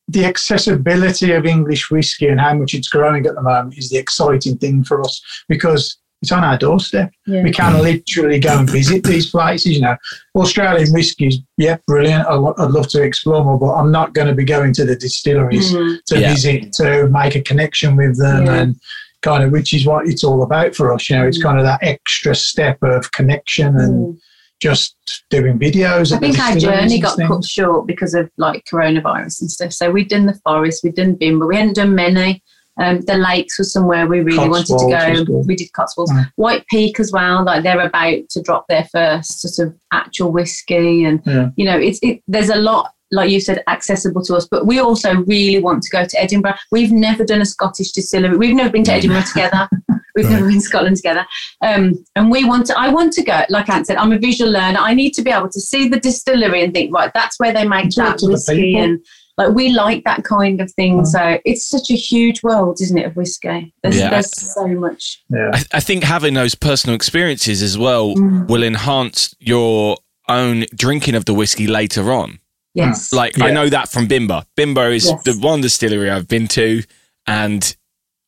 [0.07, 3.97] the accessibility of English whiskey and how much it's growing at the moment is the
[3.97, 7.11] exciting thing for us because it's on our doorstep.
[7.27, 7.43] Yeah.
[7.43, 9.73] We can literally go and visit these places.
[9.75, 9.97] You know,
[10.35, 12.25] Australian whiskies, yeah, brilliant.
[12.27, 14.95] I, would love to explore more, but I'm not going to be going to the
[14.95, 15.97] distilleries Mm.
[16.07, 16.33] to Yeah.
[16.33, 18.53] visit to make a connection with them Yeah.
[18.55, 18.75] and
[19.21, 21.09] kind of which is what it's all about for us.
[21.09, 21.43] You know, it's Mm.
[21.43, 24.17] kind of that extra step of connection and Mm.
[24.59, 24.95] just
[25.29, 26.11] doing videos.
[26.11, 27.29] I think our journey got things.
[27.29, 29.71] cut short because of like coronavirus and stuff.
[29.73, 32.41] So we'd done the forest, we'd done Bimber, we hadn't done many.
[32.79, 35.41] Um, the lakes was somewhere we really wanted to go.
[35.47, 36.31] We did Cotswolds, Mm.
[36.35, 37.43] White Peak as well.
[37.43, 41.49] Like they're about to drop their first sort of actual whiskey, and Yeah.
[41.55, 44.47] you know, it's it, there's a lot like you said accessible to us.
[44.49, 46.55] But we also really want to go to Edinburgh.
[46.71, 48.37] We've never done a Scottish distillery.
[48.37, 49.69] We've never been to Edinburgh together.
[50.15, 51.25] We've never been to Scotland together.
[51.61, 54.51] Um, and we want to, I want to go, like I said, I'm a visual
[54.51, 54.79] learner.
[54.79, 57.67] I need to be able to see the distillery and think, right, that's where they
[57.67, 58.77] make that to the whiskey.
[58.77, 58.99] And
[59.37, 61.01] like, we like that kind of thing.
[61.01, 61.07] Mm.
[61.07, 63.73] So it's such a huge world, isn't it, of whiskey?
[63.83, 64.09] There's, Yeah.
[64.09, 65.21] there's so much.
[65.29, 65.51] Yeah.
[65.53, 68.47] I, I think having those personal experiences as well Mm.
[68.47, 69.97] will enhance your
[70.27, 72.39] own drinking of the whiskey later on.
[72.73, 73.11] Yes.
[73.13, 74.43] Like I know that from Bimber.
[74.57, 75.23] Bimber is Yes.
[75.23, 76.83] the one distillery I've been to,
[77.25, 77.75] and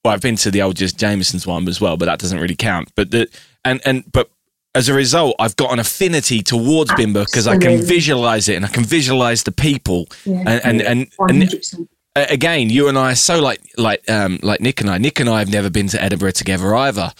[0.04, 2.56] well, I've been to the old just Jameson's one as well, but that doesn't really
[2.56, 2.90] count.
[2.96, 3.28] But the
[3.66, 4.30] and and but
[4.76, 8.66] as a result, I've got an affinity towards Bimber because I can visualize it and
[8.66, 10.08] I can visualize the people.
[10.26, 10.44] Yeah.
[10.46, 11.88] and and and, and
[12.30, 14.98] again, you and I are so like like um like Nick and I.
[14.98, 17.12] Nick and I have never been to Edinburgh together either,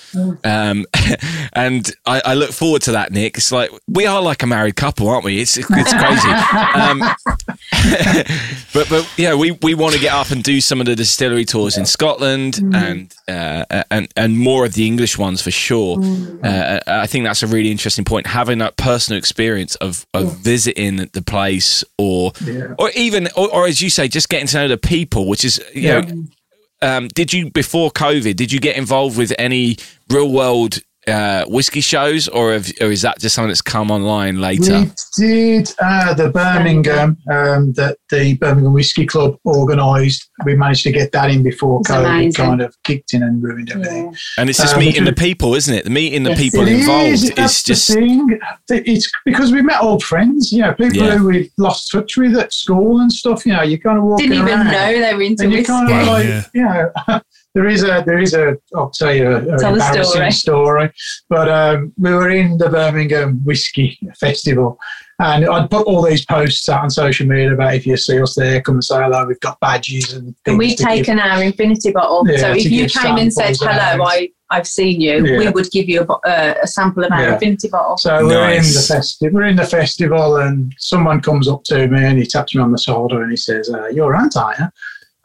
[0.44, 0.86] um,
[1.54, 3.12] and I, I look forward to that.
[3.12, 5.40] Nick, it's like we are like a married couple, aren't we?
[5.42, 6.30] It's it's crazy.
[6.30, 7.00] um,
[8.74, 11.46] but but yeah, we, we want to get up and do some of the distillery
[11.46, 16.00] tours in Scotland and uh, and and more of the English ones for sure.
[16.44, 18.28] Uh, I think that's a really interesting point.
[18.28, 22.74] Having that personal experience of, of visiting the place, or Yeah.
[22.78, 25.62] or even or, or as you say, just getting to know the people, which is
[25.74, 26.02] you Yeah.
[26.02, 26.24] know.
[26.82, 28.36] Um, did you before COVID?
[28.36, 29.78] Did you get involved with any
[30.10, 34.40] real world uh, whiskey shows, or have, or is that just something that's come online
[34.40, 34.80] later?
[34.80, 40.30] We did uh, the Birmingham um, that the Birmingham Whiskey Club organised.
[40.46, 42.46] We managed to get that in before It's COVID amazing.
[42.46, 44.16] kind of kicked in and ruined everything.
[44.38, 45.84] And it's just Um, meeting the people, isn't it?
[45.84, 48.40] The meeting the Yes, people It involved is, is that's just the thing.
[48.70, 51.18] It's because we met old friends, you know, people Yeah.
[51.18, 53.46] who we lost touch with at school and stuff.
[53.46, 55.60] You know, you kind of walking Didn't even around know they were into and you
[55.60, 55.72] whiskey.
[55.74, 56.44] kind of Wow, like, yeah.
[56.54, 56.92] you know,
[57.60, 60.32] there is a there is a I'll tell you a, a Tell the embarrassing story.
[60.32, 60.92] story.
[61.30, 64.80] But um, we were in the Birmingham Whiskey Festival,
[65.20, 68.36] and I'd put all these posts out on social media about if you see us
[68.36, 69.26] there, come and say hello.
[69.26, 70.94] We've got badges and And we've to give.
[70.94, 72.24] taken our infinity bottle.
[72.28, 74.08] Yeah, so if you came and said, hello, out.
[74.08, 77.34] I, I've seen you, we would give you a, uh, a sample of our Yeah.
[77.34, 77.98] infinity bottle.
[77.98, 79.34] So we're in the festival.
[79.36, 82.72] We're in the festival, and someone comes up to me and he taps me on
[82.72, 84.66] the shoulder and he says, uh, "You're Ant, aren't you?"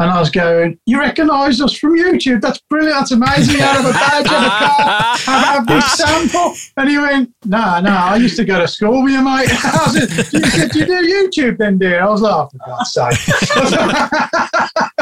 [0.00, 2.40] And I was going, "You recognise us from YouTube?
[2.40, 2.98] That's brilliant.
[2.98, 3.54] That's amazing.
[3.56, 5.16] You have a badge and a car.
[5.16, 7.90] Have, have this sample." And he went, "No, no.
[7.90, 10.86] I used to go to school with you, mate." I said, "Do you, do you
[10.86, 13.18] do YouTube then, dear?" I was like, "For God's sake."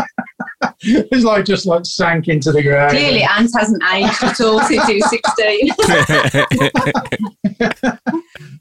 [0.85, 2.91] It's like just like sank into the ground.
[2.91, 5.69] Clearly, Ant hasn't aged at all since he was 16.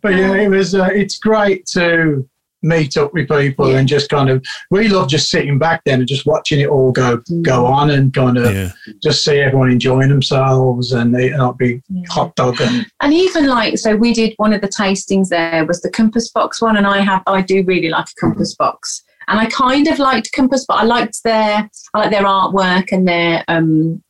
[0.02, 0.76] but yeah, it was.
[0.76, 2.28] Uh, it's great to
[2.62, 4.43] meet up with people and just kind of.
[4.69, 8.13] We love just sitting back then and just watching it all go go on and
[8.13, 8.71] kind of Yeah.
[9.02, 13.78] just see everyone enjoying themselves and eating up big hot dog and And even like,
[13.78, 17.00] so we did one of the tastings there was the Compass Box one, and I
[17.00, 20.76] have, I do really like a Compass Box, and I kind of liked Compass, but
[20.78, 24.04] I liked their, I like their artwork and their, um,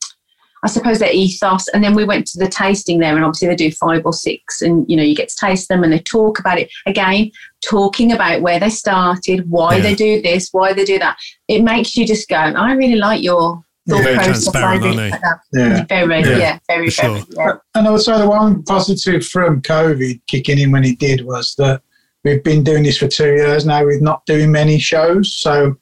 [0.64, 1.66] I suppose their ethos.
[1.68, 4.62] And then we went to the tasting there, and obviously they do five or six,
[4.62, 7.30] and you know you get to taste them, and they talk about it again,
[7.62, 9.82] talking about where they started, why Yeah.
[9.82, 11.16] they do this, why they do that.
[11.48, 14.48] It makes you just go, I really like your thought Very process.
[14.48, 15.38] I transparent, really aren't like that.
[15.52, 15.84] yeah.
[15.88, 17.26] Very, Yeah, yeah, very, for very, sure.
[17.36, 17.52] yeah.
[17.74, 21.82] And also the one positive from COVID kicking in when it did was that
[22.24, 23.82] we've been doing this for two years now.
[23.84, 25.76] We're not doing many shows, so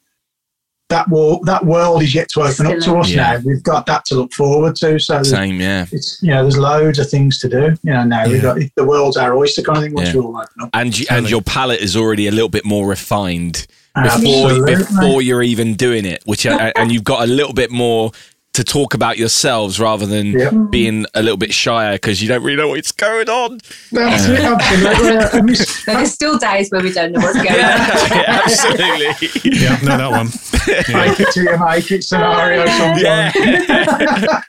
[0.91, 3.33] that will that world is yet to open up to us Yeah.
[3.37, 3.41] now.
[3.45, 4.99] We've got that to look forward to.
[4.99, 5.87] So Same, yeah.
[5.91, 7.75] it's you know there's loads of things to do.
[7.83, 8.33] You know now Yeah.
[8.33, 10.15] we've got the world's our oyster kind of thing once Yeah.
[10.17, 10.71] we all open up.
[10.75, 14.77] And you, and your palate is already a little bit more refined before Absolutely.
[14.77, 18.13] before you're even doing it, which uh, and you've got a little bit more
[18.53, 20.55] to talk about yourselves rather than Yep.
[20.71, 23.61] being a little bit shyer because you don't really know what's going on.
[23.93, 25.17] That's it, absolutely.
[25.19, 27.55] I But there's still days where we don't know what's going on.
[27.57, 29.51] yeah, absolutely.
[29.53, 30.29] Yeah, no, that one.
[30.67, 31.07] Yeah.
[31.09, 33.03] Make it to you make it scenario sometimes.
[33.03, 34.43] Yeah.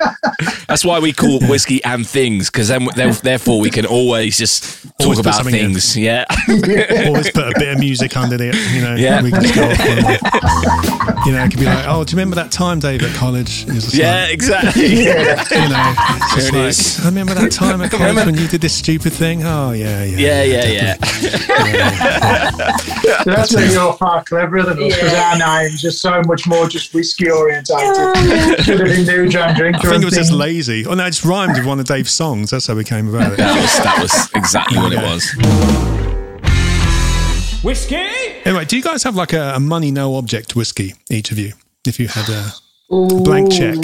[0.67, 4.83] That's why we call whiskey and things because then, then therefore we can always just
[4.83, 5.73] talk Always about something in.
[5.73, 5.95] things.
[5.97, 6.25] Yeah.
[7.07, 8.95] Always put a bit of music under it, you know.
[8.95, 9.21] Yeah.
[11.25, 12.17] We can just go off on, you know, it could be like, oh, do you
[12.17, 13.63] remember that time, Dave, at college?
[13.67, 14.87] It was just Yeah, like, exactly.
[14.89, 15.13] you know,
[15.47, 16.99] it's just it like, is.
[17.01, 19.43] I remember that time at college when you did this stupid thing.
[19.43, 20.17] Oh, yeah, yeah.
[20.17, 20.95] Yeah, yeah, yeah.
[23.23, 26.67] So that's where you're far cleverer than us because our names are so much more
[26.67, 28.63] just whiskey orientated.
[28.65, 29.79] Should have been new John Drinker.
[29.87, 30.85] I think it was just lazy.
[30.85, 32.49] Oh, no, it just rhymed with one of Dave's songs.
[32.51, 33.37] That's how we came about it.
[33.37, 35.31] That was that was exactly what it was.
[37.63, 38.20] Whiskey?
[38.45, 41.53] Anyway, do you guys have like a, a money no object whiskey, each of you?
[41.85, 42.51] If you had a
[42.89, 43.77] blank check.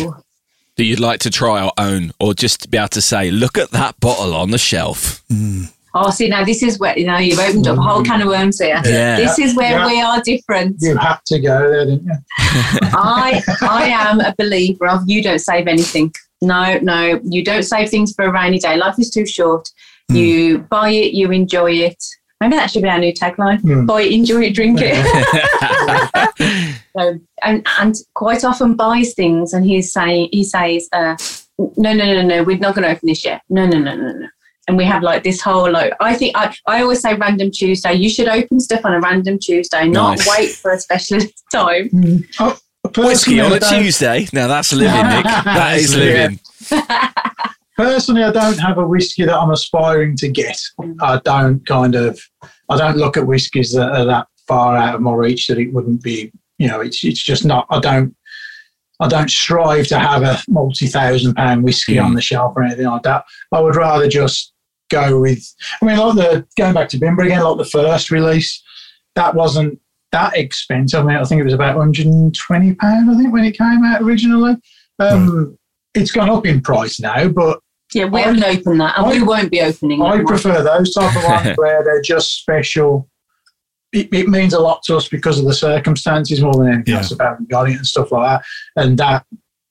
[0.77, 3.57] That you'd like to try or own, or just to be able to say, "Look
[3.57, 5.63] at that bottle on the shelf." Hmm.
[5.95, 8.27] Oh, see, now this is where, you know, you've opened up a whole can of
[8.27, 8.79] worms here.
[8.85, 9.15] Yeah.
[9.15, 9.87] This is where Yeah.
[9.87, 10.75] we are different.
[10.79, 12.13] You had to go there, didn't you?
[12.37, 16.13] I I am a believer of you don't save anything.
[16.43, 18.77] No, no, you don't save things for a rainy day.
[18.77, 19.71] Life is too short.
[20.11, 20.15] Hmm.
[20.17, 22.03] You buy it, you enjoy it.
[22.39, 23.61] Maybe that should be our new tagline.
[23.61, 23.87] Mm.
[23.87, 24.95] Buy it, enjoy it, drink it.
[26.97, 31.15] so, and and quite often buys things, and he's saying he says, uh,
[31.57, 33.41] "No, no, no, no, we're not going to open this yet.
[33.49, 34.27] No, no, no, no, no."
[34.67, 37.93] And we have like this whole like I think I, I always say random Tuesday.
[37.93, 40.27] You should open stuff on a random Tuesday, not Nice.
[40.29, 41.19] wait for a special
[41.51, 41.89] time.
[42.39, 42.57] Oh,
[42.97, 44.27] Whiskey on a Tuesday.
[44.31, 45.23] Now that's living, Nick.
[45.23, 46.39] That is living.
[47.77, 50.57] Personally, I don't have a whiskey that I'm aspiring to get.
[51.01, 52.19] I don't kind of,
[52.69, 55.71] I don't look at whiskies that are that far out of my reach that it
[55.73, 56.31] wouldn't be.
[56.57, 57.67] You know, it's it's just not.
[57.69, 58.15] I don't.
[58.99, 62.05] I don't strive to have a multi-thousand pound whiskey Mm.
[62.05, 63.25] on the shelf or anything like that.
[63.53, 64.53] I would rather just
[64.89, 65.43] go with.
[65.79, 68.63] I mean, like the going back to Bimber again, like the first release,
[69.13, 69.79] that wasn't
[70.13, 71.01] that expensive.
[71.01, 73.11] I mean, I think it was about 120 pound.
[73.11, 74.55] I think when it came out originally.
[74.97, 75.59] Um,
[75.93, 77.59] It's gone up in price now, but
[77.97, 80.17] Yeah, we I- haven't opened that, and we won't be opening I that.
[80.17, 80.25] one.
[80.25, 83.09] prefer those type of ones where they're just special.
[83.93, 86.97] It, it means a lot to us because of the circumstances more than anything Yeah.
[86.99, 88.45] else about got it and stuff like that.
[88.83, 89.25] And that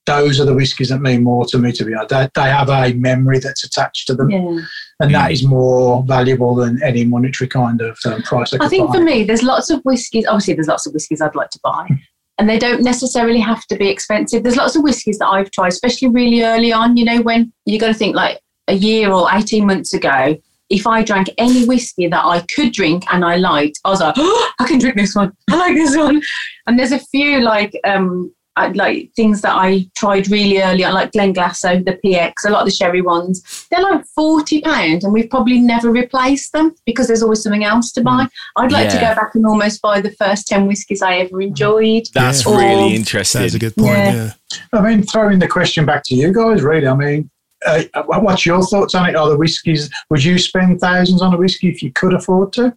[0.07, 1.71] those are the whiskies that mean more to me.
[1.73, 4.59] To be honest, they, they have a memory that's attached to them, Yeah.
[5.01, 8.55] and that is more valuable than any monetary kind of um, price.
[8.55, 8.95] I, I think buy.
[8.99, 10.25] for me, there's lots of whiskies.
[10.27, 11.89] Obviously, there's lots of whiskies I'd like to buy,
[12.39, 14.43] and they don't necessarily have to be expensive.
[14.43, 16.97] There's lots of whiskies that I've tried, especially really early on.
[16.97, 20.37] You know, when you got to think like a year or 18 months ago,
[20.69, 24.15] if I drank any whiskey that I could drink and I liked, I was like,
[24.19, 25.33] oh, I can drink this one.
[25.51, 26.21] I like this one.
[26.67, 30.95] And there's a few like um I, like things that I tried really early on,
[30.95, 33.67] like Glenglassaugh, the PX, a lot of the sherry ones.
[33.71, 37.93] They're like forty pounds, and we've probably never replaced them because there's always something else
[37.93, 38.27] to buy.
[38.57, 42.05] I'd like to go back and almost buy the first ten whiskies I ever enjoyed.
[42.15, 42.57] That's Yeah.
[42.57, 43.43] really Or- interesting.
[43.43, 43.89] That's a good point.
[43.91, 44.31] Yeah.
[44.53, 44.59] Yeah.
[44.73, 46.87] I mean, throwing the question back to you guys, really.
[46.87, 47.29] I mean,
[47.67, 49.17] uh, what's your thoughts on it?
[49.17, 49.91] Are the whiskies?
[50.09, 52.75] Would you spend thousands on a whiskey if you could afford to?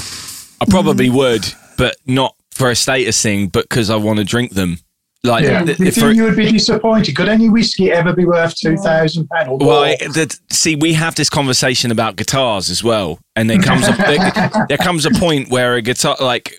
[0.00, 1.44] I probably would,
[1.76, 4.78] but not for a status thing, but because I want to drink them.
[5.26, 5.64] Like, Yeah.
[5.64, 7.14] th- you for- you would be disappointed?
[7.16, 9.62] Could any whiskey ever be worth two thousand pounds?
[9.62, 13.86] Well, I- the, see, we have this conversation about guitars as well, and there comes
[13.88, 16.58] a there, there comes a point where a guitar, like,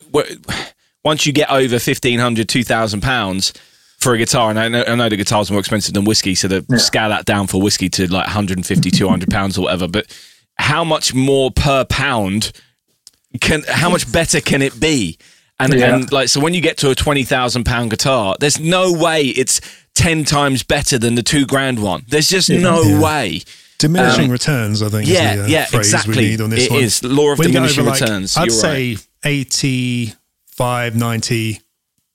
[1.04, 3.54] once you get over 1500 2000 pounds
[4.00, 6.36] for a guitar, and I know, I know the guitar's are more expensive than whiskey,
[6.36, 10.06] so to scale that down for whiskey to like 150 200 pounds or whatever, but
[10.60, 12.52] how much more per pound
[13.42, 15.18] can how much better can it be?
[15.60, 15.96] And Yeah.
[15.96, 19.24] and like so when you get to a twenty thousand pound guitar, there's no way
[19.24, 19.60] it's
[19.96, 22.04] ten times better than the two grand one.
[22.08, 23.00] There's just no Yeah.
[23.00, 23.42] way.
[23.80, 26.16] Diminishing Um, returns, I think, yeah, is the uh, yeah, phrase exactly.
[26.18, 26.84] we need on this It one.
[26.84, 27.04] is.
[27.04, 28.36] Law of When diminishing over, like, returns.
[28.36, 29.08] I'd You're say right.
[29.26, 31.62] 85, 90,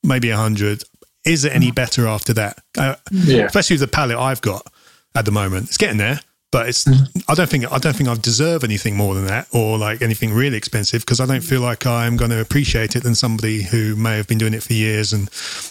[0.02, 0.83] maybe 100.
[1.24, 2.59] Is it any better after that?
[2.76, 3.44] Uh, Yeah.
[3.46, 4.66] Especially with the palette I've got
[5.14, 5.68] at the moment.
[5.68, 6.20] It's getting there,
[6.53, 6.85] but it's.
[6.85, 7.19] Mm-hmm.
[7.29, 10.33] I don't think I don't think I deserve anything more than that, or like anything
[10.33, 13.97] really expensive, because I don't feel like I'm going to appreciate it than somebody who
[13.97, 15.29] may have been doing it for years, and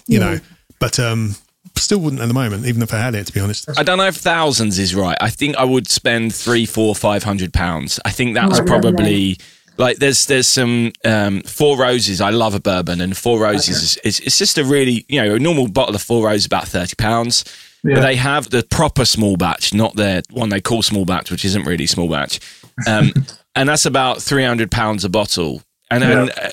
[0.07, 0.39] you know.
[0.79, 1.35] But um,
[1.77, 3.27] still wouldn't at the moment, even if I had it.
[3.27, 3.69] To be honest.
[3.77, 5.17] I don't know if thousands is right.
[5.21, 7.99] I think I would spend three, four, five hundred pounds.
[8.03, 9.37] I think that's probably
[9.77, 12.21] like there's there's some um, Four Roses.
[12.21, 15.35] I love a bourbon, and Four Roses is, is it's just a really you know
[15.35, 17.45] a normal bottle of Four Roses about thirty pounds.
[17.83, 17.95] Yeah.
[17.95, 21.43] But they have the proper small batch, not their one they call small batch, which
[21.45, 22.39] isn't really small batch,
[22.87, 23.11] um,
[23.55, 25.63] and that's about three hundred pounds a bottle.
[25.89, 26.49] And, and uh,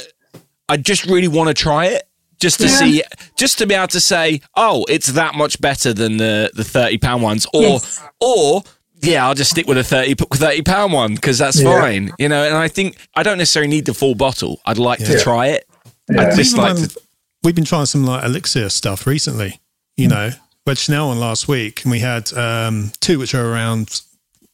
[0.69, 2.05] I just really want to try it.
[2.41, 2.77] Just to Yeah.
[2.77, 3.03] see,
[3.37, 6.97] just to be able to say, oh, it's that much better than the the thirty
[6.97, 8.01] pound ones, or Yes.
[8.21, 8.62] or
[9.03, 11.81] yeah, I'll just stick with a 30, 30 pound one because that's Yeah.
[11.81, 12.43] fine, you know.
[12.45, 14.61] And I think I don't necessarily need the full bottle.
[14.67, 15.69] I'd like to try it.
[16.11, 16.23] Yeah.
[16.23, 17.01] I'd just Even like to.
[17.45, 19.61] we've been trying some like elixir stuff recently,
[19.97, 20.31] you know,
[20.68, 24.02] we had Chanel on last week and we had um, two which are around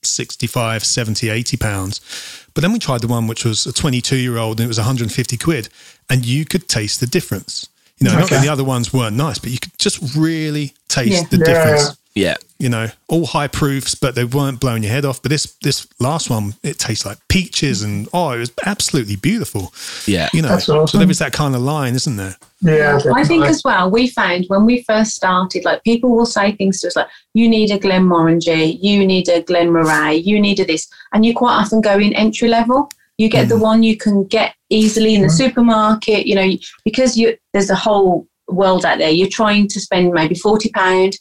[0.04, 2.46] 65, 70, 80 pounds.
[2.54, 4.78] But then we tried the one which was a 22 year old and it was
[4.78, 5.70] 150 quid
[6.08, 7.68] and you could taste the difference.
[8.04, 11.10] You know, not that the other ones weren't nice, but you could just really taste
[11.12, 11.28] Yeah.
[11.30, 11.44] the Yeah.
[11.44, 11.96] difference.
[12.16, 15.20] Yeah, You know, all high proofs, but they weren't blowing your head off.
[15.20, 19.72] But this this last one, it tastes like peaches, and oh, it was absolutely beautiful.
[20.06, 20.28] yeah.
[20.32, 21.00] You know, That's so awesome.
[21.00, 22.36] there is that kind of line, isn't there?
[22.62, 26.52] Yeah, I think as well, we found when we first started, like people will say
[26.52, 30.60] things to us like, you need a Glenmorangie, you need a Glen Moray, you need
[30.60, 30.86] a this.
[31.12, 32.88] And you quite often go in entry level.
[33.18, 33.60] You get the mm.
[33.60, 35.36] one you can get easily in the mm.
[35.36, 36.50] supermarket, you know,
[36.84, 39.10] because you there's a whole world out there.
[39.10, 41.16] You're trying to spend maybe £40.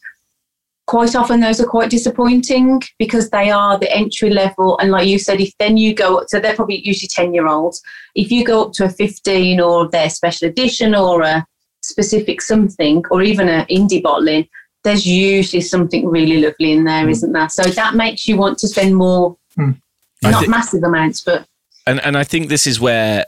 [0.86, 4.78] Quite often those are quite disappointing because they are the entry level.
[4.80, 7.48] And like you said, if then you go, up, so they're probably usually 10 year
[7.48, 7.82] olds.
[8.16, 11.46] If you go up to a 15 or their special edition or a
[11.82, 14.48] specific something or even an indie bottling,
[14.84, 17.22] there's usually something really lovely in there, mm.
[17.30, 17.66] not there?
[17.66, 20.32] So that makes you want to spend more, Mm.
[20.32, 21.46] Not massive amounts, but
[21.86, 23.26] and and I think this is where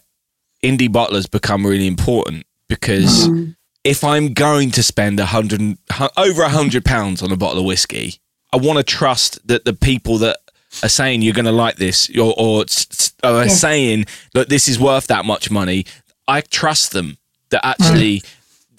[0.64, 3.52] indie bottlers become really important because mm-hmm.
[3.84, 5.78] if I'm going to spend a hundred
[6.18, 8.20] over a hundred pounds on a bottle of whiskey,
[8.54, 10.38] I want to trust that the people that
[10.84, 12.66] are saying you're going to like this or, or
[13.24, 13.48] are Yeah.
[13.48, 15.86] saying that this is worth that much money,
[16.28, 17.18] I trust them
[17.50, 17.70] that mm.
[17.70, 18.24] actually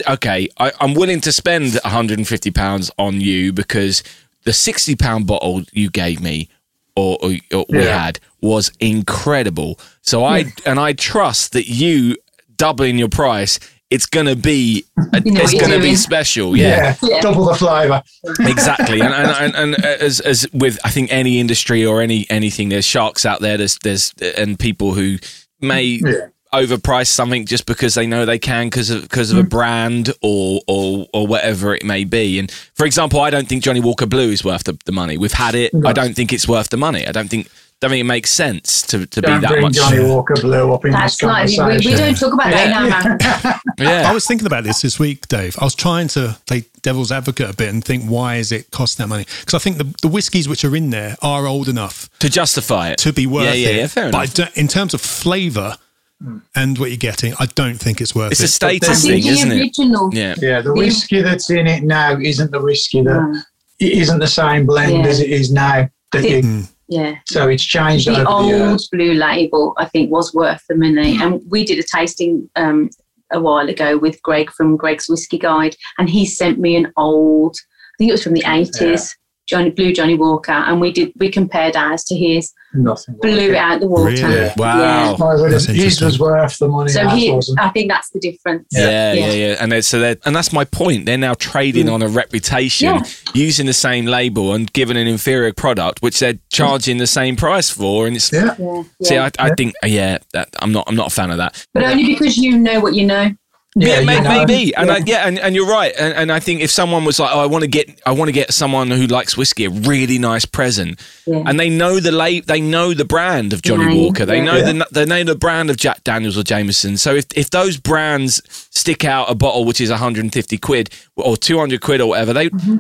[0.09, 4.03] okay, I, I'm willing to spend 150 pounds on you because
[4.45, 6.49] the 60 pound bottle you gave me
[6.97, 9.79] or, or, or we had was incredible.
[10.03, 12.17] So I and I trust that you
[12.57, 13.59] doubling your price,
[13.91, 14.85] it's gonna be
[15.25, 16.57] You know it's gonna be special.
[16.57, 17.21] Yeah, Yeah, Yeah.
[17.21, 18.03] double the flavour.
[18.41, 19.01] exactly.
[19.01, 22.85] And and, and and as as with I think any industry or any anything, there's
[22.87, 23.57] sharks out there.
[23.57, 25.19] There's there's and people who
[25.61, 26.27] may Yeah.
[26.63, 29.51] Overprice something just because they know they can because of because of a mm.
[29.51, 32.39] brand or or or whatever it may be.
[32.39, 35.19] And for example, I don't think Johnnie Walker Blue is worth the, the money.
[35.19, 35.73] We've had it.
[35.85, 37.07] I don't think it's worth the money.
[37.07, 37.49] I don't think
[37.81, 39.75] don't think it makes sense to to be Don't that much.
[39.75, 42.73] Johnnie Walker Blue up in That's this like we, we don't talk about that in
[42.73, 43.61] our marriage.
[44.07, 45.57] I was thinking about this this week, Dave.
[45.61, 48.97] I was trying to play devil's advocate a bit and think, why is it cost
[48.97, 49.27] that money?
[49.41, 52.91] Because I think the, the whiskies which are in there are old enough To justify
[52.91, 52.99] it.
[52.99, 53.77] to be worth yeah, yeah, it.
[53.77, 54.33] Yeah, fair enough.
[54.33, 55.77] don't- in terms of flavour
[56.23, 56.41] Mm.
[56.55, 58.41] and what you're getting, I don't think it's worth it.
[58.41, 58.73] It's a it.
[58.73, 59.61] I status think thing, the isn't it?
[59.61, 60.11] original.
[60.15, 60.35] Yeah.
[60.41, 63.41] Yeah, the The- whiskey that's in it now isn't the whiskey that No.
[63.81, 65.11] it isn't the same blend Yeah.
[65.11, 65.89] as it is now.
[66.13, 66.69] That The- you, mm.
[66.89, 67.17] Yeah.
[67.27, 68.89] so it's changed The over the old years.
[68.89, 71.19] blue label, I think, was worth the money.
[71.21, 72.89] And we did a tasting um,
[73.33, 77.57] a while ago with Greg from Greg's Whiskey Guide, and he sent me an old,
[77.59, 79.15] I think it was from the 80s,
[79.47, 83.17] Johnnie Blue Johnnie Walker, and we did we compared ours to his, Nothing.
[83.23, 84.11] blew it out the water.
[84.11, 84.51] Really?
[84.57, 85.15] Wow.
[85.15, 86.07] I would have- That's his interesting.
[86.07, 86.91] was worth the money.
[86.91, 87.61] So he, wasn't.
[87.61, 88.67] I think that's the difference.
[88.73, 89.33] Yeah, yeah, Yeah.
[89.33, 91.07] yeah, And they're, so they're, and that's my point.
[91.07, 91.93] They're now trading mm.
[91.93, 93.03] on a reputation, Yeah.
[93.35, 96.41] using the same label and giving an inferior product, which they're mm.
[96.51, 98.07] charging the same price for.
[98.07, 98.55] And it's yeah.
[98.59, 99.31] Yeah, see, yeah.
[99.39, 101.65] I, I think, yeah, that, I'm not, I'm not a fan of that.
[101.73, 103.31] but only because you know what you know.
[103.79, 104.95] Yeah, may- maybe, and Yeah.
[104.95, 107.41] I, yeah, and, and you're right, and, and I think if someone was like, "Oh,
[107.41, 110.47] I want to get, I want to get someone who likes whiskey a really nice
[110.47, 111.43] present," Yeah.
[111.45, 114.73] and they know the la- they know the brand of Johnnie Walker, they know Yeah.
[114.73, 116.97] the they know the brand of Jack Daniels or Jameson.
[116.97, 121.81] So if if those brands stick out a bottle which is 150 quid or 200
[121.83, 122.77] quid or whatever, they Mm-hmm.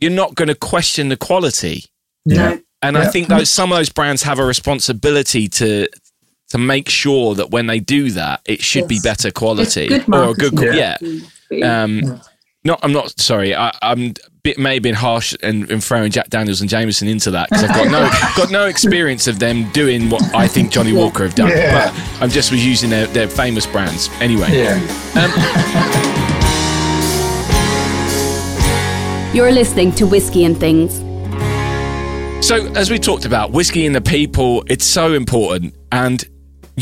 [0.00, 1.84] you're not going to question the quality.
[2.24, 2.36] Yeah.
[2.54, 2.60] No.
[2.80, 5.88] And I think those some of those brands have a responsibility to
[6.50, 10.30] to make sure that when they do that, it should be better quality good or
[10.30, 10.78] a good, marketing.
[10.78, 10.96] yeah.
[11.50, 11.82] Yeah.
[11.82, 12.20] Um,
[12.64, 13.54] not, I'm not sorry.
[13.54, 17.30] I, I'm bit may have been harsh and, and throwing Jack Daniels and Jameson into
[17.30, 20.92] that because I've got no got no experience of them doing what I think Johnnie
[20.92, 21.48] Walker have done.
[21.48, 21.90] Yeah.
[21.90, 24.48] But I'm just was using their, their famous brands anyway.
[24.52, 24.78] Yeah.
[29.34, 30.98] You're listening to Whiskey and Things.
[32.46, 35.74] So as we talked about, whiskey and the people, it's so important.
[35.92, 36.24] And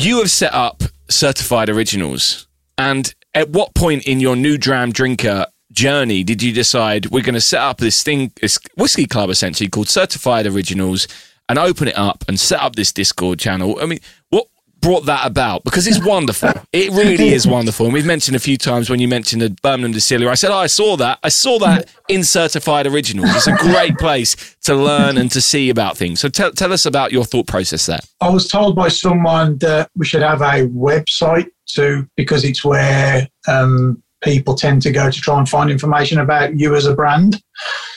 [0.03, 2.47] you have set up certified originals.
[2.79, 7.35] And at what point in your new dram drinker journey did you decide we're going
[7.35, 11.09] to set up this thing, this whiskey club essentially called Certified Originals,
[11.49, 13.79] and open it up and set up this Discord channel?
[13.81, 14.47] I mean, what
[14.87, 15.65] brought that about?
[15.65, 16.51] Because it's wonderful.
[16.73, 17.87] it really is wonderful.
[17.87, 20.59] And we've mentioned a few times when you mentioned the Birmingham Distillery, I said, oh,
[20.59, 21.19] I saw that.
[21.25, 23.35] I saw that in Certified Originals.
[23.35, 26.21] It's a great place to learn and to see about things.
[26.21, 27.99] So tell, tell us about your thought process there.
[28.21, 33.29] I was told by someone that we should have a website too, because it's where
[33.49, 37.43] um, people tend to go to try and find information about you as a brand.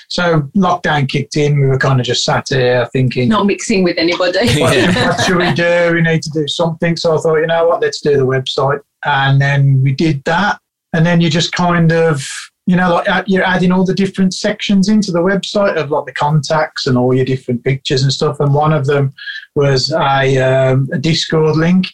[0.09, 1.59] So lockdown kicked in.
[1.59, 4.39] We were kind of just sat here thinking, Not mixing with anybody.
[4.59, 5.91] what, what should we do?
[5.93, 6.97] We need to do something.
[6.97, 8.81] So I thought, you know what, let's do the website.
[9.05, 10.59] And then we did that.
[10.93, 12.27] And then you just kind of,
[12.65, 16.13] you know, like you're adding all the different sections into the website of like the
[16.13, 18.39] contacts and all your different pictures and stuff.
[18.39, 19.13] And one of them
[19.55, 21.85] was a, um, a Discord link.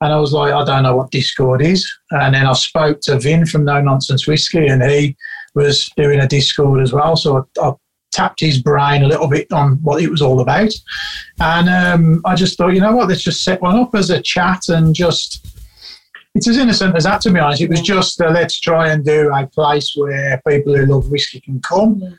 [0.00, 1.88] And I was like, I don't know what Discord is.
[2.10, 5.16] And then I spoke to Vin from No Nonsense Whiskey, and he
[5.58, 7.16] was doing a Discord as well.
[7.16, 7.72] So I, I
[8.12, 10.72] tapped his brain a little bit on what it was all about.
[11.40, 14.22] And um, I just thought, you know what, let's just set one up as a
[14.22, 15.46] chat and just.
[16.34, 17.62] It's as innocent as that, to be honest.
[17.62, 21.40] It was just uh, let's try and do a place where people who love whiskey
[21.40, 22.18] can come.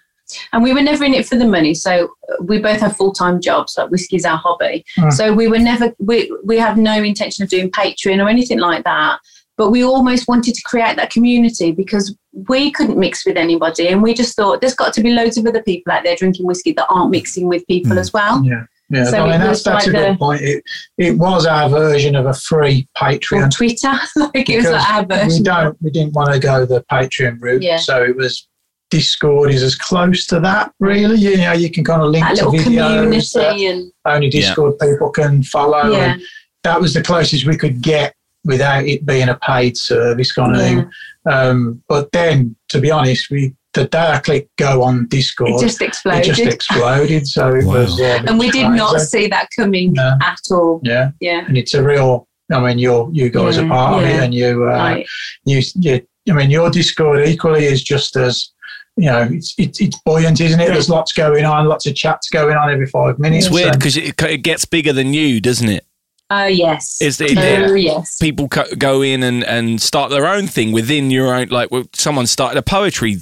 [0.52, 1.74] and we were never in it for the money.
[1.74, 2.10] So
[2.44, 3.76] we both have full time jobs.
[3.78, 4.84] Like whiskey's our hobby.
[4.98, 5.14] Mm.
[5.14, 8.84] So we were never we we had no intention of doing Patreon or anything like
[8.84, 9.20] that.
[9.58, 14.02] But we almost wanted to create that community because we couldn't mix with anybody, and
[14.04, 16.74] we just thought there's got to be loads of other people out there drinking whiskey
[16.74, 18.00] that aren't mixing with people Mm.
[18.00, 18.44] as well.
[18.46, 18.64] Yeah.
[18.92, 20.42] Yeah, So I it mean that's was that's a good the- point.
[20.42, 20.64] It
[20.98, 23.52] it was our version of a free Or Patreon.
[23.52, 26.84] Twitter, like it was because like our we don't we didn't want to go the
[26.92, 27.78] Patreon route, Yeah.
[27.78, 28.48] so it was
[28.90, 31.18] Discord is as close to that really.
[31.18, 34.30] You know, you can kind of link That to little videos that community and only
[34.32, 35.92] Discord people can follow.
[35.92, 36.22] yeah, And
[36.64, 38.16] that was the closest we could get
[38.46, 40.68] without it being a paid service kind of Yeah.
[40.68, 40.92] thing.
[41.26, 45.60] Um, but then, to be honest, we the day I clicked go on Discord, it
[45.60, 46.22] just exploded.
[46.26, 47.28] it just exploded.
[47.28, 47.74] So it Wow.
[47.74, 50.18] was, uh, and we did not see that coming No.
[50.24, 50.82] at all.
[50.84, 52.28] Yeah, Yeah, and it's a real.
[52.52, 55.06] I mean, you're you guys Yeah, are part of it, and you uh, right.
[55.46, 58.52] you you I mean, your Discord equally is just as
[58.98, 60.68] you know, it's it's, it's buoyant, isn't it?
[60.68, 63.46] There's lots going on, lots of chats going on every five minutes.
[63.46, 65.86] It's weird because it, it gets bigger than you, doesn't it?
[66.32, 67.02] Oh yes.
[67.02, 68.18] Is it- oh yes.
[68.20, 71.48] People co- go in and, and start their own thing within your own.
[71.50, 73.18] Like well, someone started a poetry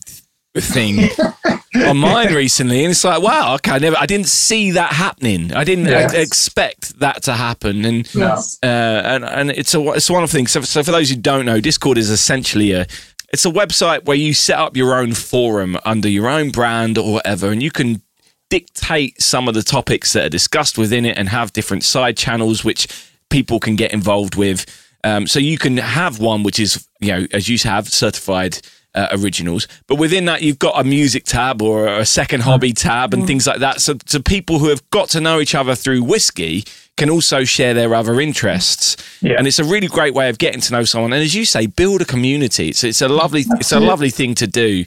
[0.56, 1.08] thing
[1.88, 5.54] on mine recently, and it's like, wow, okay, I never, I didn't see that happening.
[5.54, 6.14] I didn't Yes.
[6.14, 8.58] expect that to happen, and Yes.
[8.64, 10.52] uh, and and it's a it's one of the things.
[10.52, 12.88] So, so for those who don't know, Discord is essentially a
[13.32, 17.14] it's a website where you set up your own forum under your own brand or
[17.14, 18.02] whatever, and you can
[18.50, 22.64] dictate some of the topics that are discussed within it and have different side channels
[22.64, 22.88] which
[23.30, 24.66] people can get involved with.
[25.04, 28.60] Um, so you can have one which is you know as you have certified.
[28.96, 33.14] Uh, originals, but within that you've got a music tab or a second hobby tab
[33.14, 33.80] and things like that.
[33.80, 36.64] So, so people who have got to know each other through whiskey
[36.96, 39.36] can also share their other interests, Yeah.
[39.38, 41.14] and it's a really great way of getting to know someone.
[41.14, 42.70] And as you say, build a community.
[42.70, 44.84] It's it's a lovely it's a lovely thing to do.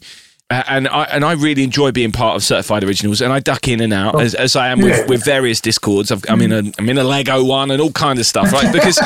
[0.50, 3.68] Uh, and I and I really enjoy being part of certified originals, and I duck
[3.68, 6.10] in and out as, as I am with, with various discords.
[6.10, 8.72] I've, I'm in a I'm in a Lego one and all kind of stuff, right?
[8.72, 8.98] Because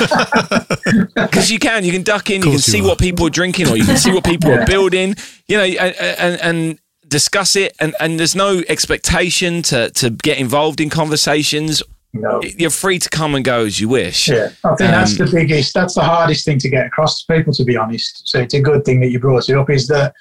[1.15, 2.85] because you can you can duck in, you can you see are.
[2.85, 5.15] what people are drinking, or you can see what people are building,
[5.49, 6.79] you know, and, and, and
[7.09, 7.75] discuss it.
[7.79, 11.83] And, and there's no expectation to to get involved in conversations.
[12.15, 12.41] no.
[12.43, 14.29] You're free to come and go as you wish.
[14.29, 17.35] Yeah, I think that's Um, the biggest, that's the hardest thing to get across to
[17.35, 18.29] people, to be honest.
[18.29, 20.15] So it's a good thing that you brought it up is that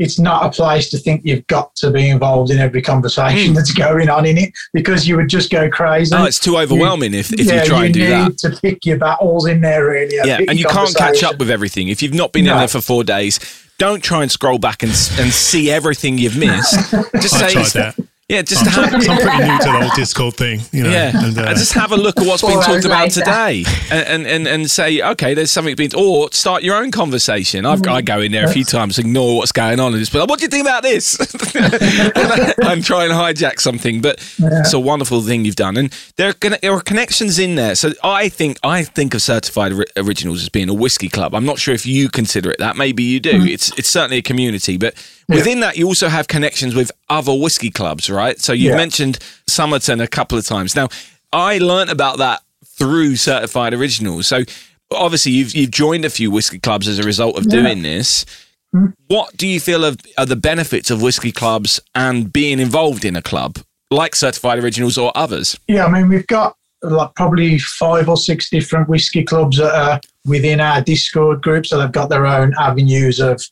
[0.00, 3.70] it's not a place to think you've got to be involved in every conversation that's
[3.70, 6.16] going on in it because you would just go crazy.
[6.16, 6.22] Hmm.
[6.22, 8.38] Oh, it's too overwhelming if, if yeah, you try and do need that.
[8.38, 10.16] to pick your battles in there, really.
[10.16, 11.88] Yeah, and you can't catch up with everything.
[11.88, 13.38] If you've not been in there for four days,
[13.76, 16.90] don't try and scroll back and and see everything you've missed.
[17.20, 18.06] Just I say, tried that.
[18.30, 20.90] Yeah, just I'm, have, I'm pretty new to the whole Discord thing, you know.
[20.90, 23.20] yeah, and, uh, and just have a look at what's been talked about later.
[23.20, 27.66] today, and, and and and say, okay, there's something being, or start your own conversation.
[27.66, 30.20] I've, I go in there a few times, ignore what's going on, and just be
[30.20, 31.18] like, what do you think about this?
[31.54, 34.00] and try and hijack something.
[34.00, 37.74] But it's a wonderful thing you've done, and there are there are connections in there.
[37.74, 41.34] So I think I think of certified originals as being a whiskey club.
[41.34, 42.76] I'm not sure if you consider it that.
[42.76, 43.42] Maybe you do.
[43.42, 44.94] It's it's certainly a community, but
[45.36, 48.40] within that you also have connections with other whiskey clubs, right?
[48.40, 48.76] So you Yeah.
[48.76, 50.74] mentioned Somerton a couple of times.
[50.76, 50.88] Now
[51.32, 52.42] I learnt about that
[52.78, 54.26] through certified originals.
[54.26, 54.44] So
[54.90, 58.24] obviously you've you've joined a few whiskey clubs as a result of doing this.
[58.72, 58.86] Hmm?
[59.08, 63.16] What do you feel of, are the benefits of whiskey clubs and being involved in
[63.16, 63.58] a club
[63.90, 65.58] like certified originals or others?
[65.66, 70.00] Yeah, I mean, we've got like probably five or six different whiskey clubs that are
[70.24, 71.66] within our Discord group.
[71.66, 73.42] So they've got their own avenues of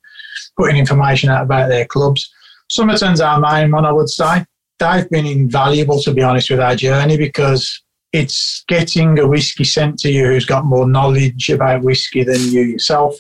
[0.59, 2.31] putting information out about their clubs.
[2.69, 4.45] Somerton's our main one, I would say.
[4.79, 7.83] They've been invaluable, to be honest, with our journey because
[8.13, 12.63] it's getting a whiskey sent to you who's got more knowledge about whiskey than you
[12.63, 13.15] yourself.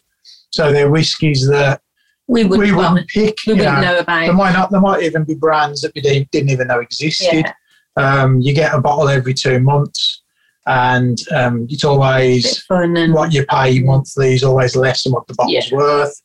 [0.50, 1.80] So they're whiskies that
[2.26, 3.38] We would we wouldn't pick.
[3.46, 3.80] we wouldn't know.
[3.92, 4.24] know about.
[4.26, 4.70] There might not.
[4.70, 7.44] There might even be brands that we didn't even know existed.
[7.46, 7.52] Yeah.
[7.96, 10.22] Um, you get a bottle every two months,
[10.66, 15.70] and um, it's always what you pay monthly is always less than what the bottle's
[15.70, 15.76] Yeah.
[15.76, 16.22] worth.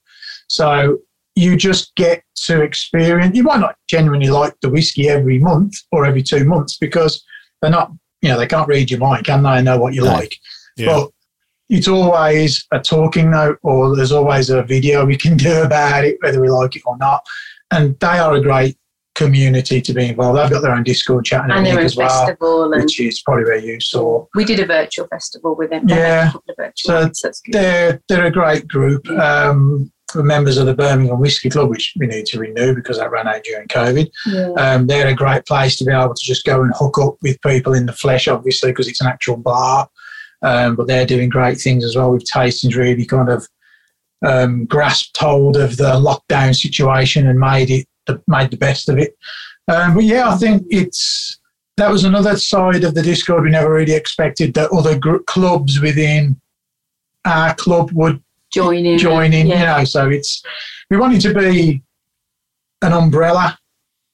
[0.54, 1.00] So
[1.36, 3.36] you just get to experience.
[3.36, 7.24] You might not genuinely like the whiskey every month or every two months because
[7.62, 7.92] they're not.
[8.22, 9.62] You know, they can't read your mind, can they?
[9.62, 10.14] Know what you No.
[10.14, 10.34] like,
[10.78, 10.86] yeah.
[10.86, 11.10] but
[11.70, 16.18] it's always a talking note or there's always a video we can do about it,
[16.22, 17.22] whether we like it or not.
[17.72, 18.78] And they are a great
[19.16, 20.38] community to be involved.
[20.40, 22.84] They've got their own Discord chat and, and everything their own as well, festival and
[22.84, 24.26] which is probably where you saw.
[24.36, 25.90] we did a virtual festival with them.
[25.90, 26.30] Yeah.
[26.30, 27.54] a couple of virtual So ones, that's good.
[27.54, 29.10] They're they're a great group.
[29.10, 33.12] Um, we're members of the Birmingham Whiskey Club, which we need to renew because that
[33.12, 34.10] ran out during COVID.
[34.26, 34.52] Yeah.
[34.58, 37.42] Um, they're a great place to be able to just go and hook up with
[37.42, 39.90] people in the flesh, obviously, because it's an actual bar.
[40.42, 43.48] Um, but they're doing great things as well with tastings, really kind of
[44.26, 48.98] um, grasped hold of the lockdown situation and made it the, made the best of
[48.98, 49.18] it.
[49.68, 51.40] Um, but yeah, I think it's
[51.78, 55.80] that was another side of the Discord we never really expected that other gr- clubs
[55.80, 56.40] within
[57.26, 58.23] our club would
[58.54, 58.98] Join in.
[58.98, 59.48] join in.
[59.48, 59.60] Yeah.
[59.60, 60.42] You know, so it's
[60.90, 61.82] we wanted to be
[62.82, 63.58] an umbrella.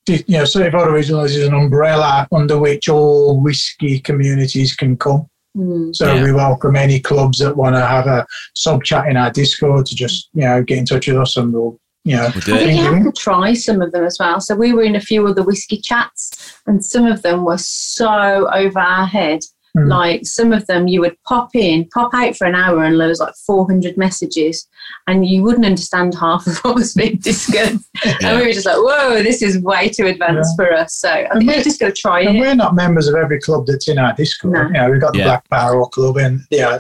[0.08, 5.30] You know, certified originals is an umbrella under which all whiskey communities can come.
[5.56, 5.96] Mm.
[5.96, 6.24] So Yeah.
[6.24, 8.26] we welcome any clubs that want to have a
[8.56, 11.54] sub chat in our Discord to just you know get in touch with us and
[11.54, 12.32] we'll you know.
[12.34, 14.40] We'll do I think you have to try some of them as well.
[14.40, 17.58] So we were in a few of the whiskey chats, and some of them were
[17.58, 19.42] so over our head.
[19.86, 19.90] Mm.
[19.90, 23.08] Like some of them, you would pop in, pop out for an hour, and there
[23.08, 24.68] was like 400 messages,
[25.08, 27.86] and you wouldn't understand half of what was being discussed.
[28.22, 31.30] And we were just like, "Whoa, this is way too advanced for us." So I
[31.38, 32.40] think we- you just got to try And it.
[32.40, 34.54] we're not members of every club that's in our Discord.
[34.54, 34.64] No.
[34.68, 35.26] You know, we've got the Yeah.
[35.26, 36.80] Black Barrel Club and yeah,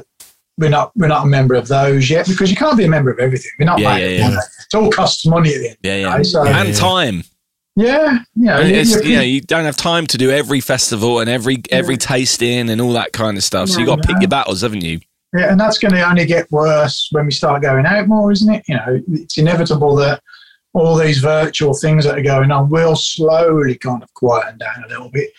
[0.58, 3.10] we're not we're not a member of those yet because you can't be a member
[3.12, 3.52] of everything.
[3.60, 4.24] We're not Yeah, made yeah, yeah.
[4.30, 4.38] money.
[4.38, 5.78] It all costs money at the end.
[5.84, 6.18] Yeah, yeah.
[6.18, 6.24] day.
[6.24, 7.24] So, and time.
[7.76, 10.60] Yeah, you know, And it's, you- you know, you don't have time to do every
[10.60, 13.70] festival and every every tasting and all that kind of stuff.
[13.70, 15.00] So you got to pick your battles, haven't you?
[15.34, 18.52] Yeah, and that's going to only get worse when we start going out more, isn't
[18.54, 18.64] it?
[18.68, 20.22] You know, it's inevitable that
[20.74, 24.88] all these virtual things that are going on will slowly kind of quieten down a
[24.88, 25.30] little bit.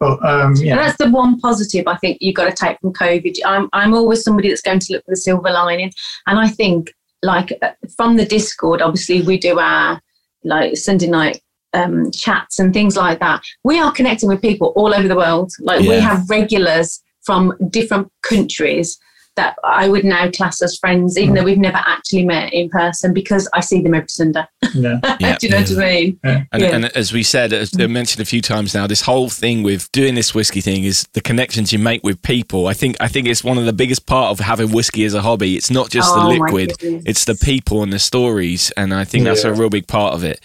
[0.00, 2.92] But um, And yeah, that's the one positive I think you've got to take from
[2.92, 3.38] COVID.
[3.44, 5.92] I'm, I'm always somebody that's going to look for the silver lining.
[6.26, 10.00] And I think, like, uh, from the Discord, obviously, we do our
[10.44, 11.40] like Sunday night
[11.74, 13.42] um, chats and things like that.
[13.64, 15.52] We are connecting with people all over the world.
[15.60, 18.98] Like, we have regulars from different countries
[19.36, 23.14] that I would now class as friends, even though we've never actually met in person
[23.14, 24.42] because I see them every Sunday.
[24.74, 25.36] yeah, Yeah.
[25.38, 26.20] do you know what I mean?
[26.24, 26.66] And, Yeah.
[26.74, 29.92] and as we said, as I mentioned a few times now, this whole thing with
[29.92, 32.66] doing this whiskey thing is the connections you make with people.
[32.66, 35.22] I think I think it's one of the biggest part of having whiskey as a
[35.22, 35.54] hobby.
[35.56, 39.22] It's not just Oh, the liquid; it's the people and the stories, and I think
[39.22, 40.40] that's a real big part of it.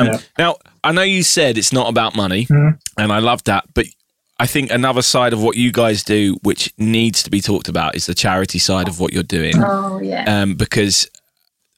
[0.00, 0.18] Um, Yeah.
[0.38, 2.78] Now, I know you said it's not about money, Mhm.
[2.98, 3.86] and I love that, but
[4.38, 7.96] I think another side of what you guys do, which needs to be talked about,
[7.96, 10.24] is the charity side of what you're doing Oh, yeah.
[10.42, 11.08] um, because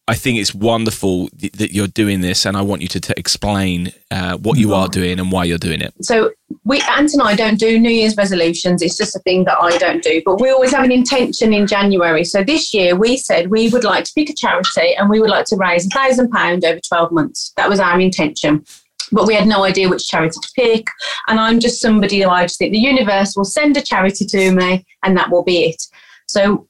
[0.09, 3.15] I think it's wonderful th- that you're doing this, and I want you to t-
[3.17, 5.93] explain uh, what you are doing and why you're doing it.
[6.01, 6.31] so
[6.65, 8.83] we Ant and I don't do New Year's resolutions.
[8.83, 10.23] It's just a thing that I don't do.
[10.25, 12.25] But we always have an intention in January.
[12.25, 15.31] So this year we said we would like to pick a charity and we would
[15.31, 17.53] like to raise a thousand pound over twelve months.
[17.57, 18.65] That was our intention.
[19.11, 20.87] But we had no idea which charity to pick.
[21.29, 24.53] And I'm just somebody who I just think the universe will send a charity to
[24.53, 25.83] me and that will be it.
[26.27, 26.68] So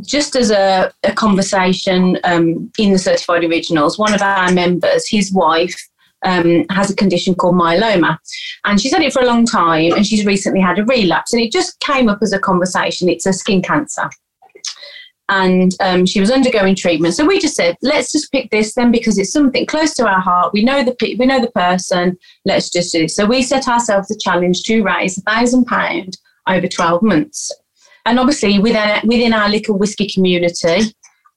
[0.00, 5.32] just as a, a conversation um, in the certified originals, one of our members, his
[5.32, 5.76] wife,
[6.24, 8.18] um, has a condition called myeloma.
[8.64, 11.32] And she's had it for a long time and she's recently had a relapse.
[11.32, 13.08] And it just came up as a conversation.
[13.08, 14.08] It's a skin cancer.
[15.30, 17.14] And um, she was undergoing treatment.
[17.14, 20.20] So we just said, let's just pick this then because it's something close to our
[20.20, 20.54] heart.
[20.54, 22.16] We know the we know the person.
[22.46, 23.14] Let's just do this.
[23.14, 26.16] So we set ourselves the challenge to raise a thousand pound
[26.48, 27.52] over 12 months.
[28.08, 30.92] And obviously within, within our little whiskey community,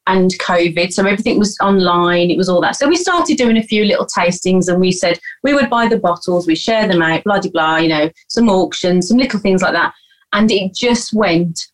[0.07, 0.91] and COVID.
[0.91, 2.75] So everything was online, it was all that.
[2.75, 5.99] So we started doing a few little tastings and we said we would buy the
[5.99, 9.61] bottles, we share them out, blah, blah, blah, you know, some auctions, some little things
[9.61, 9.93] like that.
[10.33, 11.67] And it just went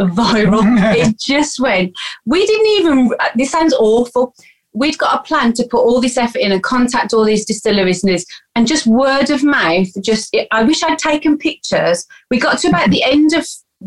[0.00, 0.62] viral.
[0.96, 1.92] it just went.
[2.24, 4.34] We didn't even, this sounds awful.
[4.74, 8.02] We'd got a plan to put all this effort in and contact all these distilleries
[8.02, 8.24] and this,
[8.54, 9.88] and just word of mouth.
[10.02, 12.06] Just, I wish I'd taken pictures.
[12.30, 13.46] We got to about the end of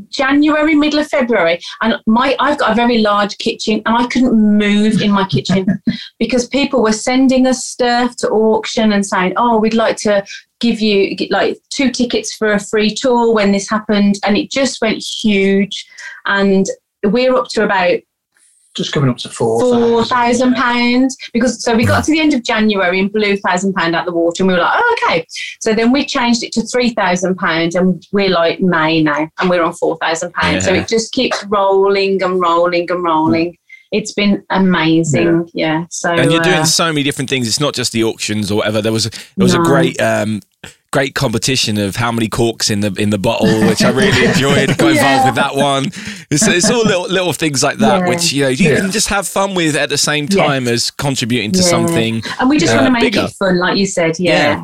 [0.09, 4.33] January, middle of February, and my I've got a very large kitchen, and I couldn't
[4.33, 5.67] move in my kitchen
[6.19, 10.25] because people were sending us stuff to auction and saying, "Oh, we'd like to
[10.59, 14.81] give you like two tickets for a free tour when this happened," and it just
[14.81, 15.85] went huge,
[16.25, 16.65] and
[17.03, 17.99] we're up to about
[18.75, 19.59] just coming up to four.
[19.59, 23.73] four thousand pounds because so we got to the end of January and blew thousand
[23.73, 25.25] pound out the water and we were like, oh, okay.
[25.61, 29.49] So then we changed it to three thousand pounds and we're like May now and
[29.49, 30.65] we're on four thousand pounds.
[30.65, 33.57] So it just keeps rolling and rolling and rolling.
[33.91, 35.85] It's been amazing, yeah.
[35.89, 37.47] So And you're doing uh, so many different things.
[37.47, 38.81] It's not just the auctions or whatever.
[38.81, 40.41] There was a, there was a great um,
[40.95, 44.77] great competition of how many corks in the in the bottle, which I really enjoyed.
[44.77, 45.87] Got involved with that one.
[46.31, 48.07] It's, it's all little little things like that, Yeah.
[48.07, 48.79] which you know you Yeah.
[48.79, 50.45] can just have fun with at the same Yeah.
[50.45, 51.65] time as contributing to Yeah.
[51.75, 52.23] something.
[52.39, 53.25] and we just uh, want to make bigger.
[53.25, 54.63] it fun, like you said, yeah.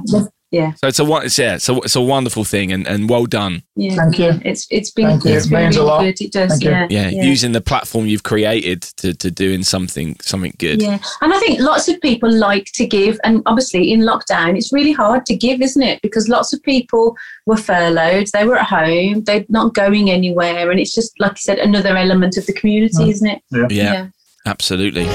[0.52, 0.74] Yeah.
[0.74, 3.26] So it's a one- it's, yeah, it's a it's a wonderful thing, and, and well
[3.26, 3.64] done.
[3.78, 3.96] Yeah.
[3.96, 4.40] Thank you.
[4.44, 5.32] It's it's been Thank you.
[5.32, 6.02] it's been Means a lot.
[6.02, 6.20] good.
[6.20, 6.72] It does, Thank you.
[6.72, 7.10] yeah.
[7.10, 10.82] Yeah, using the platform you've created to, to doing something something good.
[10.82, 14.74] Yeah, and I think lots of people like to give, and obviously in lockdown, it's
[14.74, 16.02] really hard to give, isn't it?
[16.02, 20.82] Because lots of people were furloughed, they were at home, they're not going anywhere, and
[20.82, 23.10] it's just like you said, another element of the community, mm.
[23.10, 23.72] isn't it?
[23.72, 24.10] Yeah,
[24.46, 25.06] absolutely.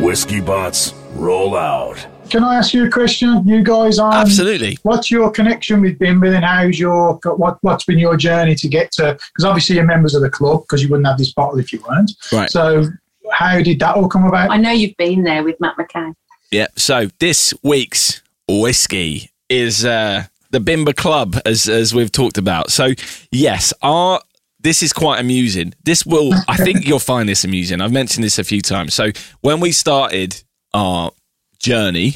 [0.00, 2.06] Whiskey bots roll out.
[2.30, 3.46] Can I ask you a question?
[3.46, 4.78] You guys are Absolutely.
[4.82, 8.92] What's your connection with Bimber and how's your what what's been your journey to get
[8.92, 9.14] to?
[9.14, 11.82] Because obviously you're members of the club because you wouldn't have this bottle if you
[11.88, 12.12] weren't.
[12.30, 12.50] Right.
[12.50, 12.84] So
[13.32, 14.50] how did that all come about?
[14.50, 16.14] I know you've been there with Matt McKay.
[16.50, 16.66] Yeah.
[16.76, 22.70] So this week's whiskey is uh, the Bimber Club, as as we've talked about.
[22.70, 22.90] So
[23.32, 24.20] yes, our
[24.60, 25.72] this is quite amusing.
[25.84, 27.80] This will, I think, you'll find this amusing.
[27.80, 28.92] I've mentioned this a few times.
[28.92, 30.42] So when we started
[30.74, 31.12] our
[31.58, 32.14] journey,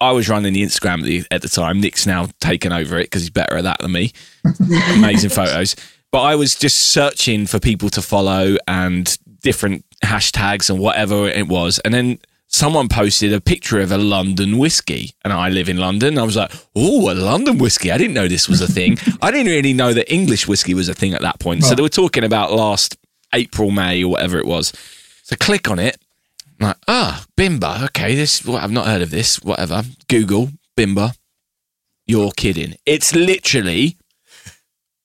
[0.00, 1.80] I was running the Instagram at the, at the time.
[1.80, 4.12] Nick's now taken over it because he's better at that than me.
[4.94, 5.74] Amazing photos.
[6.12, 11.48] But I was just searching for people to follow and different hashtags and whatever it
[11.48, 11.78] was.
[11.80, 12.18] And then
[12.48, 16.18] someone posted a picture of a London whiskey, and I live in London.
[16.18, 17.90] I was like, "Oh, a London whiskey!
[17.90, 18.98] I didn't know this was a thing.
[19.22, 21.82] I didn't really know that English whiskey was a thing at that point." So they
[21.82, 22.96] were talking about last
[23.34, 24.72] April, May, or whatever it was.
[25.22, 25.98] So click on it.
[26.60, 27.84] I'm like, ah, Bimber.
[27.86, 28.44] Okay, this.
[28.44, 29.42] Well, I've not heard of this.
[29.42, 29.82] Whatever.
[30.08, 31.14] Google Bimber.
[32.06, 32.74] You're kidding.
[32.86, 33.96] It's literally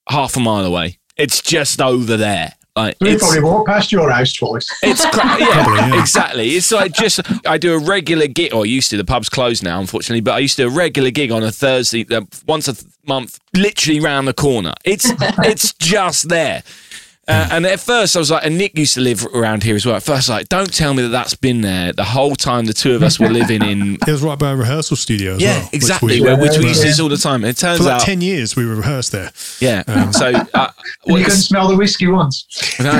[0.10, 1.00] half a mile away.
[1.18, 2.54] It's just over there.
[2.76, 4.66] Like We it's, probably walked past your house twice.
[4.84, 6.00] it's cra- yeah, Probably, yeah.
[6.00, 6.50] exactly.
[6.52, 8.98] It's like just I do a regular gig, or I used to.
[8.98, 11.52] The pub's closed now, unfortunately, but I used to do a regular gig on a
[11.52, 14.74] Thursday, uh, once a th- month, literally round the corner.
[14.86, 16.64] It's it's just there.
[17.32, 19.86] Uh, and at first, I was like, and Nick used to live around here as
[19.86, 19.96] well.
[19.96, 22.66] At first, I was like, don't tell me that that's been there the whole time
[22.66, 23.98] the two of us were living in.
[24.08, 25.64] It was right by a rehearsal studio as Yeah, well.
[25.66, 26.20] which exactly.
[26.20, 26.96] we- where, which we Yeah, used to yeah.
[26.96, 27.46] do all the time.
[27.46, 29.32] It turns for like out, 10 years, we rehearsed there.
[29.60, 30.10] yeah.
[30.12, 30.72] so, uh,
[31.06, 32.46] well, you couldn't smell the whiskey once.
[32.80, 32.92] no.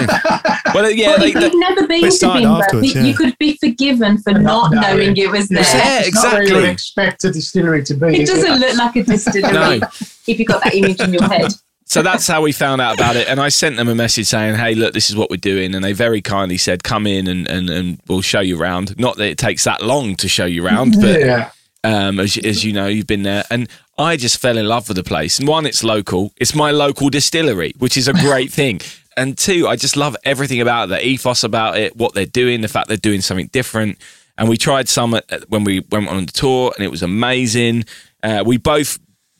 [0.74, 3.04] well, yeah, Well, they, you've they, never been to started Bimber, you- yeah.
[3.04, 5.18] you could be forgiven for not not knowing knowing.
[5.18, 5.62] it was there.
[5.64, 8.22] Yeah, It's not where you would expect a distillery to be.
[8.22, 8.28] It?
[8.28, 9.88] doesn't look like a distillery No.
[10.28, 11.52] if you've got that image in your head.
[11.92, 13.28] So that's how we found out about it.
[13.28, 15.76] And I sent them a message saying, hey, look, this is what we're doing.
[15.76, 18.98] And they very kindly said, come in and, and, and we'll show you around.
[18.98, 21.52] Not that it takes that long to show you around, but Yeah.
[21.84, 23.44] um, as, as you know, you've been there.
[23.52, 23.68] And
[23.98, 25.38] I just fell in love with the place.
[25.38, 26.32] And one, it's local.
[26.38, 28.80] It's my local distillery, which is a great thing.
[29.18, 32.62] And two, I just love everything about it, the ethos about it, what they're doing,
[32.62, 33.98] the fact they're doing something different.
[34.38, 37.84] And we tried some at, when we went on the tour, and it was amazing.
[38.24, 38.98] Uh, we both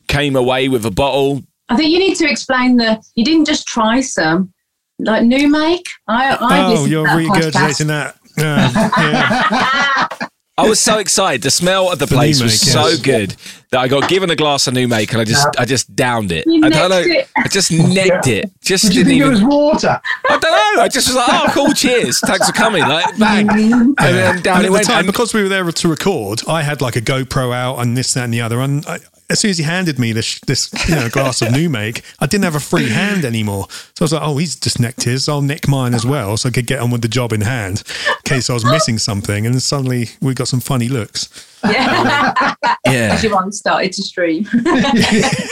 [0.10, 1.44] came away with a bottle.
[1.72, 3.02] I think you need to explain the.
[3.16, 4.54] You didn't just try some,
[5.00, 5.88] like new make.
[6.08, 8.16] I, I oh, you're regurgitating that.
[8.38, 10.08] Um, yeah, yeah.
[10.58, 11.42] I was so excited.
[11.42, 13.36] The smell of the place new was make, so good
[13.72, 16.32] that I got given a glass of new make and I just I just downed
[16.32, 16.46] it.
[16.46, 17.00] You I don't know.
[17.00, 17.30] it.
[17.36, 18.52] I just necked it.
[18.62, 19.48] Just Did you didn't think it even.
[19.48, 20.02] was water?
[20.30, 20.84] I don't know.
[20.84, 21.74] I just was like, oh, cool.
[21.74, 22.20] Cheers.
[22.20, 22.84] Thanks for coming.
[22.84, 24.86] Like bang, and then down And it at the went.
[24.86, 27.98] time, and- because we were there to record, I had like a GoPro out and
[27.98, 28.60] this, that, and the other.
[28.60, 29.00] And I,
[29.32, 32.26] as soon as he handed me this, this you know, glass of new make, I
[32.26, 33.68] didn't have a free hand anymore.
[33.96, 35.30] So I was like, oh, he's just necked his.
[35.30, 37.84] I'll neck mine as well, so I could get on with the job in hand
[38.08, 39.46] in case I was missing something.
[39.46, 41.30] And then suddenly we got some funny looks.
[41.64, 42.56] Yeah.
[42.86, 44.48] yeah, As your one started to stream.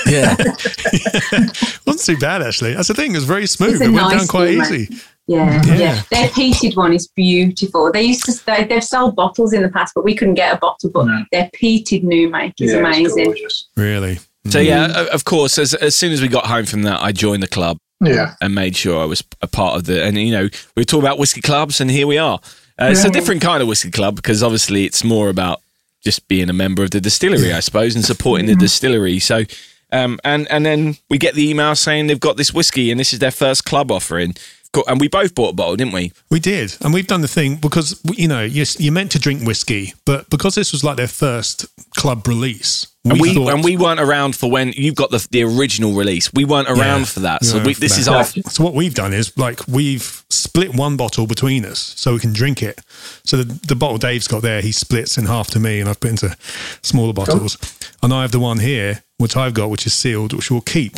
[0.07, 0.35] yeah.
[1.85, 2.73] wasn't too bad actually.
[2.73, 3.81] That's the thing; it was very smooth.
[3.81, 4.97] It went nice down quite new easy.
[5.29, 5.75] Yeah, Yeah.
[5.77, 7.91] yeah, Their peated one is beautiful.
[7.91, 10.57] They used to they, they've sold bottles in the past, but we couldn't get a
[10.57, 10.89] bottle.
[10.89, 11.23] But No.
[11.31, 13.25] their peated new make is Yeah, it's amazing.
[13.25, 13.67] gorgeous.
[13.77, 14.19] Really.
[14.49, 15.59] So yeah, of course.
[15.59, 18.33] As as soon as we got home from that, I joined the club Yeah.
[18.41, 20.03] and made sure I was a part of the.
[20.03, 22.39] And you know, we were talking about whiskey clubs, and here we are.
[22.81, 25.59] Uh, It's a different kind of whiskey club because obviously it's more about
[26.03, 29.19] just being a member of the distillery, I suppose, and supporting the distillery.
[29.19, 29.43] So,
[29.91, 33.11] um, and and then we get the email saying they've got this whiskey and this
[33.13, 34.33] is their first club offering.
[34.71, 36.11] Co- And we both bought a bottle, didn't we?
[36.29, 39.43] We did, and we've done the thing because you know you're, you're meant to drink
[39.45, 41.65] whiskey, but because this was like their first
[41.97, 45.43] club release, And we thought- and we weren't around for when you got the the
[45.43, 46.31] original release.
[46.33, 47.45] We weren't around Yeah, for that.
[47.45, 48.01] So we, for this that.
[48.01, 52.13] is our So what we've done is like we've split one bottle between us so
[52.13, 52.79] we can drink it.
[53.25, 55.99] So the, the bottle Dave's got there, he splits in half to me, and I've
[55.99, 56.37] put into
[56.83, 57.57] smaller bottles.
[58.03, 60.97] And I have the one here, which I've got, which is sealed, which we'll keep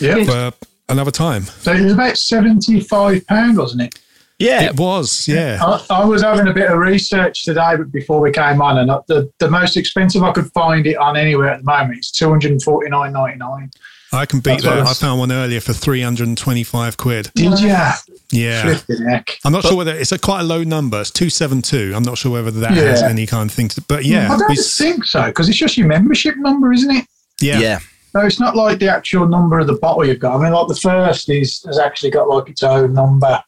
[0.00, 0.24] Yeah.
[0.24, 0.56] for
[0.92, 1.42] another time.
[1.44, 3.98] So it was about seventy-five pound, wasn't it?
[4.38, 4.62] yeah.
[4.64, 5.58] It was, yeah.
[5.62, 8.88] I, I was having a bit of research today, but before we came on, and
[9.06, 12.28] the, the most expensive I could find it on anywhere at the moment is two
[12.28, 13.70] hundred and forty nine ninety nine.
[14.14, 14.86] I can beat That's that.
[14.86, 17.30] I found one earlier for 325 quid.
[17.34, 17.74] Did you?
[18.30, 18.78] Yeah.
[19.08, 19.38] Heck.
[19.42, 21.00] I'm not sure whether it's a quite a low number.
[21.00, 21.94] It's 272.
[21.96, 24.30] I'm not sure whether that has any kind of thing to, but yeah.
[24.30, 27.06] I don't we- think so because it's just your membership number, isn't it?
[27.40, 27.58] yeah.
[27.58, 27.78] yeah.
[28.14, 30.38] No, it's not like the actual number of the bottle you've got.
[30.38, 33.42] I mean, like the first is has actually got like its own number,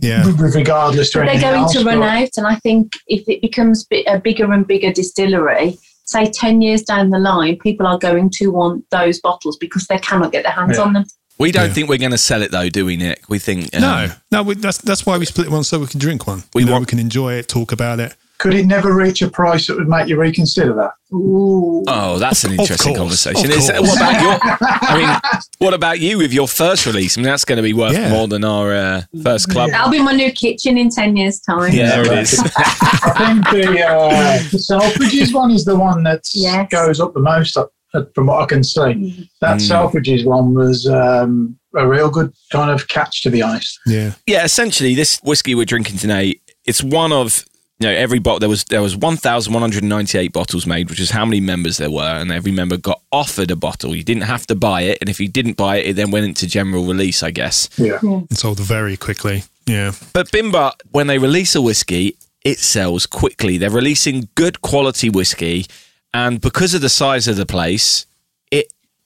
[0.00, 0.24] Yeah.
[0.26, 1.72] with regardless to they're going else.
[1.74, 5.78] to run but- out, and I think if it becomes a bigger and bigger distillery,
[6.04, 9.98] say ten years down the line, people are going to want those bottles because they
[9.98, 10.84] cannot get their hands Yeah.
[10.84, 11.04] on them.
[11.38, 11.72] We don't Yeah.
[11.72, 13.22] think we're going to sell it though, do we, Nick?
[13.28, 16.00] We think um, No, no, we, that's that's why we split one so we can
[16.00, 16.42] drink one.
[16.54, 18.14] We We know, want- we can enjoy it, talk about it.
[18.40, 20.92] Could it never reach a price that would make you reconsider that?
[21.14, 21.84] Ooh.
[21.86, 23.50] Oh, that's an interesting conversation.
[23.50, 24.38] Is- what about your?
[24.62, 27.18] I mean, what about you with your first release?
[27.18, 28.08] I mean, that's going to be worth Yeah.
[28.08, 29.70] more than our uh, first club.
[29.70, 31.70] That'll be my new kitchen in ten years' time.
[31.74, 32.38] Yeah, there it is.
[32.56, 36.68] I think the uh, the Selfridges one is the one that Yes.
[36.70, 37.66] goes up the most, uh,
[38.14, 39.28] from what I can see.
[39.42, 39.68] That Mm.
[39.70, 43.78] Selfridges one was um, a real good kind of catch, to be honest.
[43.86, 44.12] Yeah.
[44.26, 47.50] yeah, essentially, this whiskey we're drinking today, it's one of you
[47.88, 48.40] know every bottle.
[48.40, 51.24] There was there was one thousand one hundred ninety eight bottles made, which is how
[51.24, 53.94] many members there were, and every member got offered a bottle.
[53.94, 56.26] You didn't have to buy it, and if you didn't buy it, it then went
[56.26, 57.68] into general release, I guess.
[57.78, 57.98] Yeah.
[58.02, 59.44] And sold very quickly.
[59.66, 59.92] Yeah.
[60.12, 63.56] But Bimber, when they release a whiskey, it sells quickly.
[63.58, 65.66] They're releasing good quality whiskey,
[66.12, 68.09] and because of the size of the place, it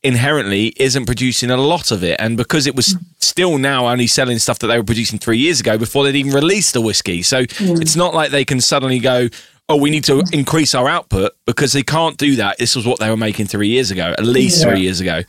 [0.05, 2.21] inherently isn't producing a lot of it.
[2.21, 3.03] And because it was hmm.
[3.19, 6.33] still now only selling stuff that they were producing three years ago before they'd even
[6.33, 7.81] released the whiskey, so hmm.
[7.81, 9.29] it's not like they can suddenly go.
[9.67, 10.35] Oh, we need to hmm.
[10.35, 12.59] increase our output because they can't do that.
[12.59, 14.71] This was what they were making three years ago, at least Yeah.
[14.71, 15.23] three years ago.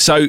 [0.00, 0.28] So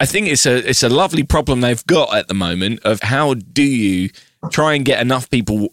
[0.00, 3.34] I think it's a it's a lovely problem they've got at the moment of how
[3.34, 4.08] do you
[4.50, 5.68] try and get enough people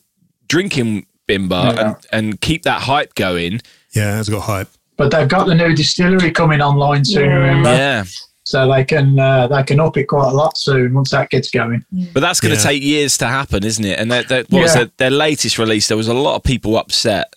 [0.47, 1.88] drinking Bimber Yeah.
[1.88, 3.61] and, and keep that hype going.
[3.91, 4.69] Yeah, it's got hype.
[4.98, 7.36] But they've got the new distillery coming online soon, Yeah.
[7.36, 7.70] remember?
[7.70, 8.04] Yeah,
[8.44, 11.50] So they can uh, they can up it quite a lot soon once that gets
[11.50, 11.84] going.
[12.14, 12.64] but that's going to Yeah.
[12.70, 14.00] take years to happen, isn't it?
[14.00, 14.84] And that, that, what was Yeah.
[14.84, 14.98] it?
[14.98, 17.34] Their latest release, there was a lot of people upset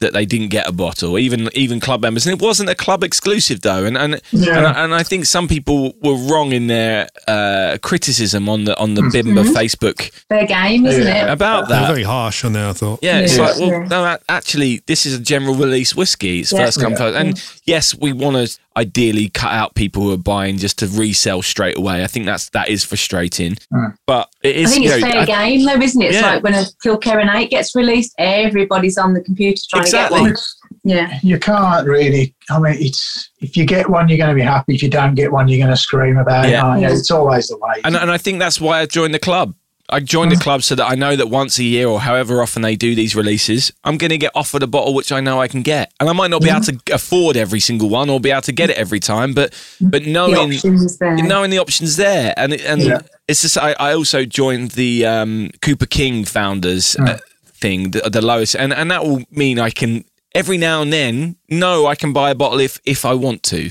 [0.00, 3.02] that they didn't get a bottle, even even club members, and it wasn't a club
[3.02, 3.84] exclusive though.
[3.84, 4.58] And and Yeah.
[4.58, 8.78] and, I, and I think some people were wrong in their uh, criticism on the
[8.78, 9.38] on the Mm-hmm.
[9.38, 11.28] Bimber Facebook Fair game, isn't Yeah.
[11.28, 11.32] it?
[11.32, 11.88] about They're that.
[11.88, 12.98] very harsh on there, I thought.
[13.02, 13.42] Yeah, it's Yeah.
[13.46, 13.88] like, well, Yeah.
[13.88, 16.40] no, actually, this is a general release whiskey.
[16.40, 16.64] It's Yeah.
[16.66, 16.98] first come Yeah.
[16.98, 17.16] first.
[17.16, 21.40] And yes, we want to ideally cut out people who are buying just to resell
[21.42, 22.04] straight away.
[22.04, 23.94] I think that's that is frustrating, Mm.
[24.06, 24.72] but it I is.
[24.72, 26.06] think you it's know, fair I- game though, isn't it?
[26.06, 26.26] It's Yeah.
[26.34, 30.18] like when a Kilkerran 8 gets released, everybody's on the computer trying Exactly.
[30.20, 30.42] to get one.
[30.84, 31.18] Yeah.
[31.22, 32.34] You can't really.
[32.50, 34.74] I mean, it's if you get one, you're going to be happy.
[34.74, 36.50] If you don't get one, you're going to scream about it.
[36.52, 36.62] Yeah.
[36.62, 36.82] Aren't?
[36.82, 36.90] Yeah.
[36.92, 37.80] It's always the way.
[37.84, 39.54] and and I think that's why I joined the club.
[39.88, 40.36] I joined Mm.
[40.38, 42.94] the club so that I know that once a year or however often they do
[42.94, 45.92] these releases, I'm going to get offered a bottle which I know I can get,
[46.00, 48.52] and I might not be able to afford every single one or be able to
[48.52, 50.50] get it every time, but but knowing
[50.98, 51.16] there.
[51.16, 52.34] knowing the options there.
[52.36, 53.00] And and Yeah.
[53.28, 57.18] it's just I, I also joined the um, Cooper King founders uh,
[57.60, 58.56] thing the, the lowest.
[58.56, 62.30] And and that will mean I can every now and then know I can buy
[62.30, 63.70] a bottle if if I want to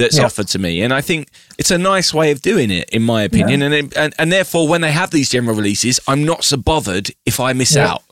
[0.00, 0.24] that's Yeah.
[0.24, 1.28] offered to me and I think
[1.58, 4.80] it's a nice way of doing it in my opinion and, and and therefore when
[4.80, 7.92] they have these general releases I'm not so bothered if I miss Yeah.
[7.92, 8.02] out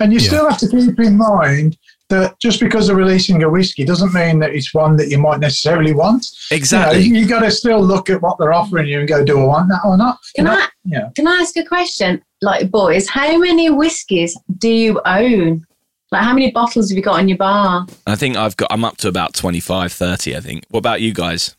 [0.00, 0.26] And you Yeah.
[0.30, 1.76] still have to keep in mind
[2.10, 5.40] that just because they're releasing a whiskey doesn't mean that it's one that you might
[5.40, 6.24] necessarily want.
[6.50, 9.22] exactly You, know, you got to still look at what they're offering you and go,
[9.24, 10.16] do I want that or not?
[10.34, 10.58] Can You know?
[10.58, 11.08] I Yeah.
[11.16, 12.22] can I ask a question?
[12.40, 15.64] Like boys, how many whiskies do you own?
[16.10, 17.86] Like how many bottles have you got in your bar?
[18.06, 21.12] I think I've got I'm up to about 25 30 I think what about you
[21.12, 21.54] guys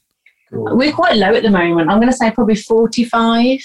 [0.52, 1.90] We're quite low at the moment.
[1.90, 3.60] I'm gonna say probably forty five.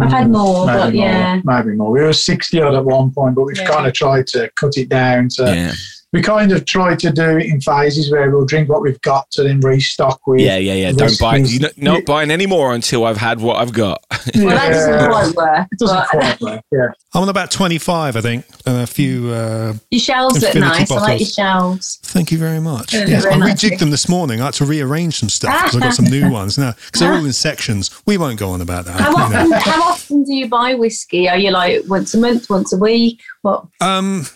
[0.00, 1.40] I've had hmm, more, but more, yeah.
[1.44, 1.90] maybe more.
[1.90, 3.68] We were 60 odd at one point, but we've Yeah.
[3.68, 5.44] kind of tried to cut it down to.
[5.44, 5.72] yeah
[6.14, 9.30] We kind of tried to do it in phases where we'll drink what we've got
[9.32, 10.40] to then restock with.
[10.40, 12.04] yeah yeah yeah don't buy you know, not Yeah.
[12.06, 14.02] buying any more until I've had what I've got
[14.34, 15.66] Well that doesn't quite work.
[15.72, 16.64] It doesn't but quite work.
[16.72, 16.86] Yeah.
[17.14, 19.30] I'm on about 25, I think, and a few.
[19.30, 20.90] Uh, your shelves look Infinity nice.
[20.90, 21.98] I like your shelves.
[22.02, 22.92] thank you very much.
[22.94, 23.62] Yeah, Yeah, very I nice.
[23.62, 24.40] rejigged them this morning.
[24.40, 27.12] I had to rearrange some stuff because I got some new ones now because they're
[27.12, 27.90] all in sections.
[28.06, 29.00] We won't go on about that.
[29.00, 31.28] How often how often do you buy whiskey?
[31.28, 33.20] Are you like once a month, once a week?
[33.42, 34.26] What Um,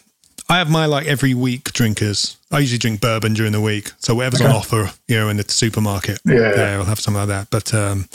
[0.51, 2.37] I have my like every week drinkers.
[2.51, 5.45] I usually drink bourbon during the week, so whatever's on offer, you know, in the
[5.47, 6.55] supermarket, Yeah.
[6.57, 7.51] yeah, I'll have something like that.
[7.51, 8.09] But um,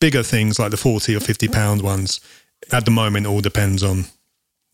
[0.00, 2.20] bigger things like the forty or fifty pound ones,
[2.70, 4.04] at the moment, all depends on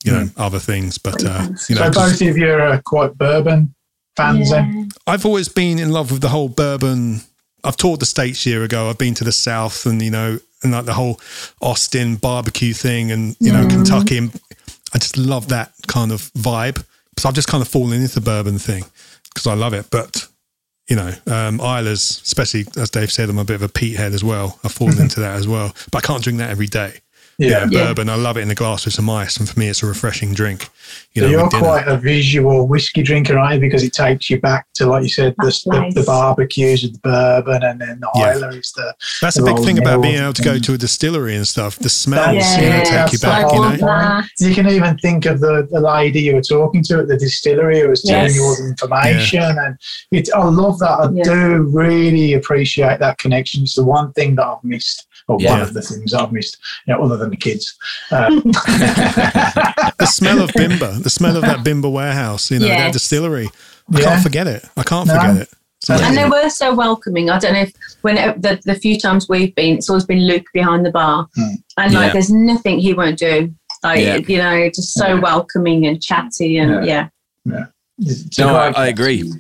[0.04, 0.98] you know other things.
[0.98, 3.72] But uh, you know, So 'cause both of you are quite bourbon
[4.16, 4.88] fans then?
[5.07, 7.20] I've always been in love with the whole bourbon.
[7.62, 8.88] I've toured the states year ago.
[8.90, 11.20] I've been to the south, and you know, and like the whole
[11.61, 14.18] Austin barbecue thing, and you know, Kentucky.
[14.18, 14.40] And
[14.92, 16.84] I just love that kind of vibe.
[17.19, 18.85] So I've just kind of fallen into the bourbon thing
[19.25, 19.87] because I love it.
[19.91, 20.27] But
[20.89, 24.12] you know, um, Islay's, especially as Dave said, I'm a bit of a peat head
[24.12, 24.59] as well.
[24.62, 27.01] I've fallen into that as well, but I can't drink that every day.
[27.39, 27.66] Yeah.
[27.70, 27.84] Yeah.
[27.89, 28.09] bourbon.
[28.09, 30.32] I love it in a glass with some ice, and for me, it's a refreshing
[30.32, 30.68] drink.
[31.12, 33.61] You So know, you're quite a visual whiskey drinker, aren't you?
[33.61, 36.93] Because it takes you back to, like you said, the, That's the, the barbecues with
[36.95, 38.32] the bourbon, and then the Yeah.
[38.34, 38.95] Islay is the.
[39.20, 41.78] That's a big thing about being able to go to a distillery and stuff.
[41.78, 43.53] The smells, Yeah, you know, take you back.
[43.53, 43.76] You know.
[43.76, 44.28] That.
[44.39, 47.80] You can even think of the, the lady you were talking to at the distillery
[47.80, 48.37] who was telling Yes.
[48.37, 49.76] you all the information, and
[50.12, 50.91] it, I love that.
[50.91, 51.22] I Yeah.
[51.24, 53.62] do really appreciate that connection.
[53.64, 55.62] It's the one thing that I've missed, or one Yeah.
[55.62, 57.77] of the things I've missed, you know, other than the kids.
[58.11, 62.79] Um, the smell of Bimber, the smell of that Bimber warehouse, you know, Yes.
[62.81, 63.51] that distillery.
[63.95, 64.05] I Yeah.
[64.05, 64.64] can't forget it.
[64.77, 65.14] I can't No.
[65.14, 65.49] forget it.
[65.81, 67.31] It's And And they were so welcoming.
[67.31, 70.27] I don't know if when it, the, the few times we've been, it's always been
[70.27, 71.55] Luke behind the bar, Hmm.
[71.79, 72.12] and like Yeah.
[72.12, 73.53] there's nothing he won't do.
[73.83, 74.17] Like Yeah.
[74.17, 75.21] you know, just so Yeah.
[75.21, 77.09] welcoming and chatty, and yeah.
[77.45, 77.73] it's a
[78.38, 79.32] No, I, I agree.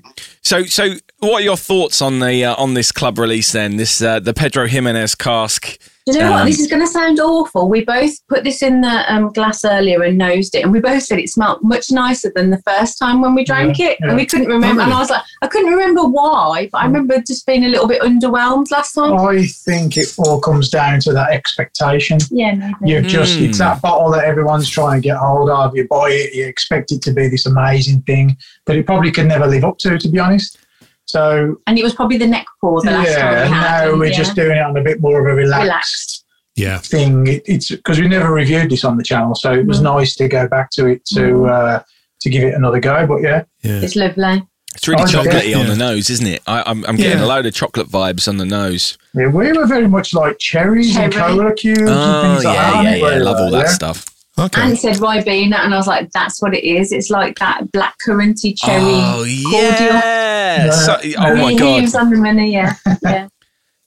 [0.42, 3.76] So, so what are your thoughts on the uh, on this club release then?
[3.76, 6.44] This uh, the Pedro Ximénez cask Do you know Um, what?
[6.44, 7.68] This is going to sound awful.
[7.68, 11.02] We both put this in the um, glass earlier and nosed it, and we both
[11.02, 14.06] said it smelled much nicer than the first time when we drank it, yeah.
[14.08, 14.82] and we couldn't remember.
[14.82, 17.88] And I was like, I couldn't remember why, but I remember just being a little
[17.88, 19.14] bit underwhelmed last time.
[19.14, 22.18] I think it all comes down to that expectation.
[22.30, 22.74] Yeah, maybe.
[22.84, 23.48] You've just, Mm.
[23.48, 25.74] it's that bottle that everyone's trying to get hold of.
[25.76, 28.36] You buy it, you expect it to be this amazing thing
[28.66, 30.58] that it probably could never live up to, to be honest.
[31.06, 33.84] So, And it was probably the neck pour the last time yeah, we had.
[33.84, 34.16] now and we're yeah.
[34.16, 36.24] just doing it on a bit more of a relaxed, Relaxed.
[36.56, 36.78] Yeah.
[36.78, 37.26] thing.
[37.26, 39.84] It, it's because we never reviewed this on the channel, so it was Mm.
[39.84, 41.82] nice to go back to it to uh,
[42.20, 43.06] to give it another go.
[43.06, 43.80] But yeah, Yeah.
[43.82, 44.42] It's lovely.
[44.74, 45.30] It's really Oh, okay.
[45.52, 46.42] chocolatey on the nose, isn't it?
[46.46, 47.24] I, I'm, I'm getting Yeah.
[47.24, 48.98] a load of chocolate vibes on the nose.
[49.14, 52.62] yeah we were very much like cherries and cola cubes and Oh things like yeah,
[52.62, 52.70] that.
[52.84, 53.18] yeah, aren't yeah.
[53.18, 53.22] we?
[53.24, 53.70] Love all that Yeah.
[53.72, 54.06] stuff.
[54.38, 54.60] Okay.
[54.60, 56.92] And it said Ribena, and I was like, that's what it is.
[56.92, 59.52] It's like that black curranty cherry Oh cordial.
[59.52, 60.70] yeah.
[60.70, 61.76] So- oh my He- god.
[61.76, 62.74] He was on the money, yeah.
[63.02, 63.28] yeah.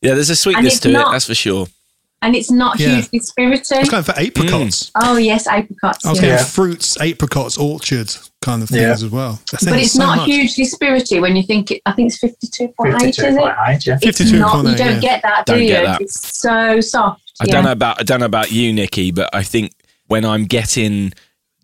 [0.01, 0.93] Yeah, there's a sweetness it's to it.
[0.93, 1.67] That's for sure.
[2.21, 2.95] And it's not Yeah.
[2.95, 3.75] hugely spirity.
[3.75, 4.89] I was going for apricots.
[4.89, 4.91] Mm.
[5.03, 6.05] Oh, yes, apricots.
[6.05, 6.21] I was yeah.
[6.29, 6.43] getting Yeah.
[6.45, 8.91] fruits, apricots, orchard kind of things Yeah.
[8.91, 9.39] as well.
[9.51, 10.25] But it's so not much.
[10.29, 13.21] hugely spirity when you think it, I think it's 52.8, is it?
[13.25, 13.99] 52.8, yeah.
[14.01, 14.99] It's 52.8, not, you don't yeah.
[14.99, 15.67] get that, do Don't you?
[15.69, 16.01] get that.
[16.01, 17.21] It's so soft.
[17.39, 17.53] I yeah.
[17.53, 19.71] don't know about I don't know about you, Nikki, but I think
[20.09, 21.13] when I'm getting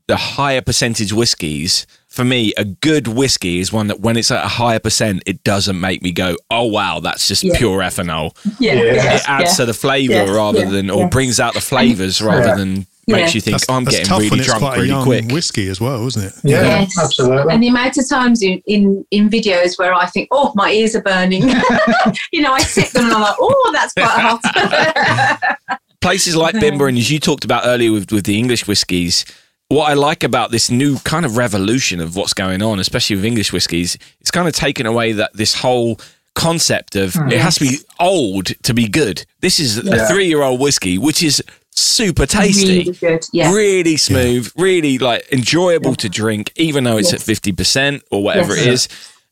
[0.08, 4.46] the higher percentage whiskies, for me, a good whiskey is one that when it's at
[4.46, 7.58] a higher percent, it doesn't make me go, "Oh wow, that's just Yeah.
[7.58, 8.84] pure ethanol." Yeah, Yeah.
[8.94, 9.56] yeah, It adds yeah.
[9.58, 11.10] to the flavour Yes, rather yeah, than, or yeah.
[11.10, 12.56] brings out the flavours rather Yeah.
[12.56, 13.16] than Yeah.
[13.18, 15.04] makes you think, That's, "Oh, I'm getting tough really it's drunk quite a really young
[15.04, 16.34] quick." whiskey as well, isn't it?
[16.44, 16.98] Yeah, Yes.
[16.98, 17.52] absolutely.
[17.54, 20.96] And the amount of times in, in, in videos where I think, oh, my ears
[20.96, 21.42] are burning.
[22.32, 25.80] you know, I sit them and I'm like, oh, that's quite hot.
[26.06, 29.26] places like Bimber and as you talked about earlier with, with the English whiskies,
[29.70, 33.26] what I like about this new kind of revolution of what's going on, especially with
[33.26, 36.00] English whiskies, it's kind of taken away that this whole
[36.36, 37.32] concept of hmm.
[37.32, 39.26] it has to be old to be good.
[39.40, 41.42] This is a three year old whiskey, which is
[41.72, 42.80] super tasty.
[42.80, 43.26] really good.
[43.34, 43.54] Yeah.
[43.54, 47.22] Really smooth, really like enjoyable to drink, even though it's Yes.
[47.22, 48.66] at fifty percent or whatever Yes.
[48.66, 48.88] it is.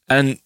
[0.10, 0.40] And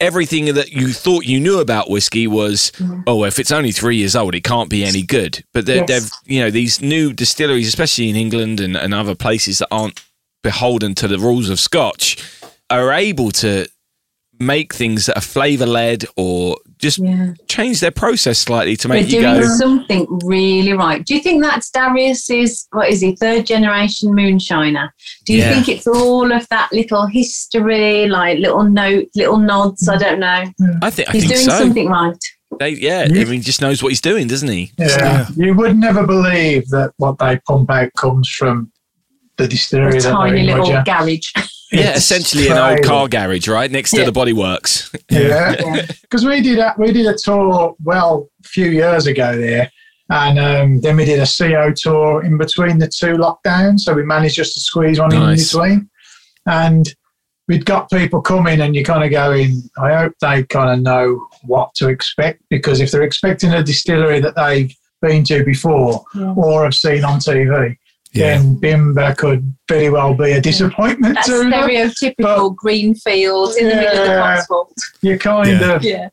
[0.00, 3.02] everything that you thought you knew about whiskey was, mm-hmm.
[3.06, 5.44] oh, if it's only three years old, it can't be any good.
[5.52, 5.88] But Yes.
[5.88, 10.02] they've, you know, these new distilleries, especially in England and, and other places that aren't
[10.42, 12.16] beholden to the rules of Scotch,
[12.70, 13.66] are able to
[14.38, 17.32] make things that are flavour led or just Yeah.
[17.48, 19.48] change their process slightly to They're make you doing go.
[19.56, 21.04] something really right.
[21.04, 24.88] Do you think that's Darius's, what is he, third generation moonshiner?
[25.26, 25.54] Do you Yeah.
[25.54, 29.88] think it's all of that little history, like little note, little nods?
[29.88, 30.44] I don't know.
[30.82, 31.58] I think I He's think doing so.
[31.58, 32.16] something right.
[32.60, 33.22] They, yeah, Yeah.
[33.22, 34.70] I mean, he just knows what he's doing, doesn't he?
[34.78, 34.86] Yeah.
[34.98, 35.26] Yeah.
[35.36, 38.70] You would never believe that what they pump out comes from
[39.36, 41.32] the distillery A that tiny they're in, little garage.
[41.78, 44.04] Yeah, It's essentially an old car garage, right next to Yeah.
[44.06, 44.90] the Body Works.
[45.10, 45.86] Yeah, Yeah.
[46.02, 49.70] because we did a, we did a tour well a few years ago there,
[50.10, 53.80] and um, then we did a CO tour in between the two lockdowns.
[53.80, 55.52] So we managed just to squeeze one Nice.
[55.54, 55.90] in between,
[56.46, 56.94] and
[57.48, 61.26] we'd got people coming, and you're kind of going, I hope they kind of know
[61.42, 66.32] what to expect because if they're expecting a distillery that they've been to before Yeah.
[66.36, 67.76] or have seen on TV.
[68.14, 68.38] Yeah.
[68.38, 71.50] Then Bimber could very well be a disappointment That's to them.
[71.52, 74.36] stereotypical green fields in the middle of the Yeah.
[74.36, 74.92] Cotswolds.
[75.02, 75.72] You kind Yeah.
[75.74, 76.08] of Yeah.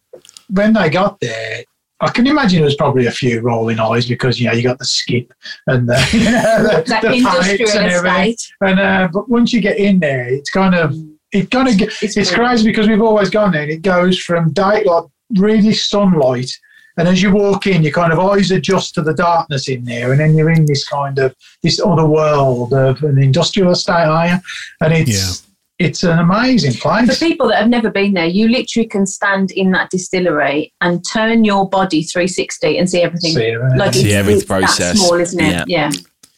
[0.49, 1.63] when they got there,
[2.03, 4.79] I can imagine there was probably a few rolling eyes because you know you got
[4.79, 5.31] the skip
[5.67, 8.29] and the, you know, the, That the industrial pallets and everything.
[8.31, 8.51] estate.
[8.61, 10.95] And uh, but once you get in there, it's kind of
[11.31, 12.35] it kind of It's it's, brilliant.
[12.35, 13.61] crazy because we've always gone there.
[13.61, 15.03] and It goes from day like
[15.37, 16.51] really sunlight,
[16.97, 20.11] and as you walk in, your kind of eyes adjust to the darkness in there,
[20.11, 24.27] and then you're in this kind of this other world of an industrial estate, are
[24.27, 24.37] you?
[24.81, 25.47] And it's
[25.79, 27.17] it's an amazing place.
[27.17, 31.03] For people that have never been there, you literally can stand in that distillery and
[31.03, 33.33] turn your body 360 and see everything.
[33.33, 34.77] See, uh, Like See every process.
[34.77, 35.51] that small, isn't it?
[35.51, 35.63] Yeah.
[35.67, 35.91] Yeah.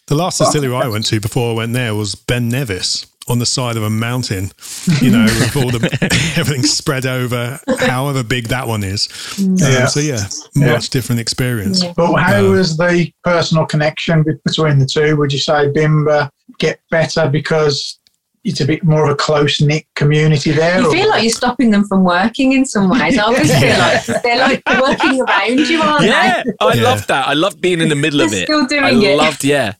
[0.08, 3.46] The last distillery I went to before I went there was Ben Nevis on the
[3.46, 4.52] side of a mountain,
[5.02, 5.88] you know, with all the
[6.38, 9.08] everything spread over, however big that one is.
[9.40, 9.86] Um, Yeah.
[9.86, 10.74] so yeah, Yeah.
[10.74, 11.84] much different experience.
[11.84, 11.94] Yeah.
[11.96, 15.16] But how was the personal connection between the two?
[15.18, 17.98] Would you say Bimber get better because
[18.44, 20.82] it's a bit more of a close knit community there?
[20.82, 23.18] You or- feel like you're stopping them from working in some ways.
[23.18, 26.84] I always feel like they're like working around you, aren't Yeah, I Yeah.
[26.84, 27.26] loved that.
[27.30, 28.46] I love being in the middle of They're it.
[28.48, 29.16] still doing I it.
[29.18, 29.76] loved, yeah.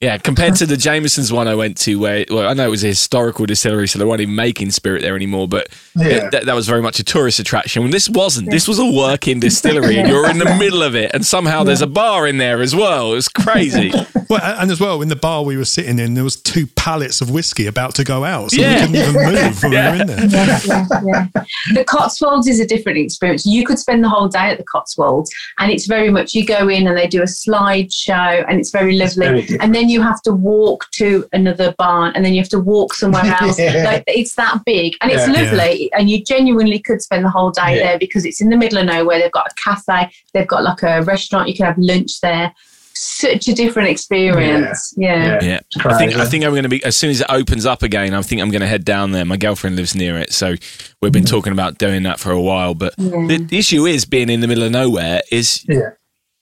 [0.00, 2.84] Yeah, compared to the Jameson's one I went to, where well, I know it was
[2.84, 5.48] a historical distillery, so they weren't even making spirit there anymore.
[5.48, 6.28] But Yeah.
[6.30, 7.82] that, that was very much a tourist attraction.
[7.82, 11.10] When this wasn't, this was a working distillery, and you're in the middle of it,
[11.14, 13.10] and somehow there's a bar in there as well.
[13.10, 13.92] It was crazy.
[14.30, 17.22] Well, and as well, in the bar we were sitting in, there was two pallets
[17.22, 18.74] of whiskey about to go out, so Yeah.
[18.86, 19.14] we couldn't even
[19.46, 20.26] move when we were in there.
[20.26, 21.42] yeah, yeah, yeah.
[21.72, 23.46] The Cotswolds is a different experience.
[23.46, 26.68] You could spend the whole day at the Cotswolds, and it's very much you go
[26.68, 29.46] in and they do a slideshow, and it's very lovely.
[29.46, 32.60] very and then you have to walk to another barn, and then you have to
[32.60, 33.58] walk somewhere else.
[33.58, 33.84] Yeah.
[33.84, 35.42] Like it's that big, and it's Yeah.
[35.42, 35.92] lovely.
[35.92, 37.82] And you genuinely could spend the whole day Yeah.
[37.84, 39.18] there because it's in the middle of nowhere.
[39.18, 41.48] They've got a cafe, they've got like a restaurant.
[41.48, 42.52] You can have lunch there.
[43.00, 44.92] Such a different experience.
[44.96, 45.38] Yeah.
[45.40, 47.64] Yeah, It's I think I think I'm going to be as soon as it opens
[47.64, 48.12] up again.
[48.12, 49.24] I think I'm going to head down there.
[49.24, 50.56] My girlfriend lives near it, so
[51.00, 51.30] we've been mm.
[51.30, 52.74] talking about doing that for a while.
[52.74, 55.90] But the, the issue is being in the middle of nowhere is Yeah.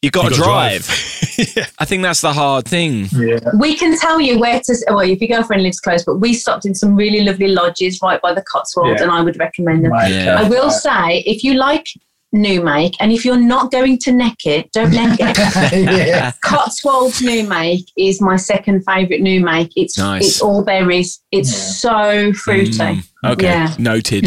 [0.03, 0.87] You got to You gotta drive.
[0.87, 1.73] drive.
[1.79, 3.07] I think that's the hard thing.
[3.17, 3.39] Yeah.
[3.59, 4.77] We can tell you where to.
[4.89, 8.21] Well, if your girlfriend lives close, but we stopped in some really lovely lodges right
[8.23, 9.05] by the Cotswolds, Yeah.
[9.05, 9.93] and I would recommend them.
[10.09, 10.37] Yeah.
[10.39, 11.87] I will say, if you like
[12.33, 15.97] new make, and if you're not going to neck it, don't neck it.
[16.09, 16.33] yeah.
[16.43, 19.73] Cotswolds new make is my second favourite new make.
[19.77, 20.27] It's Nice.
[20.27, 21.23] it's all berries.
[21.33, 21.59] It's Yeah.
[21.59, 22.71] so fruity.
[22.73, 23.75] Mm, okay, Yeah.
[23.79, 24.25] noted.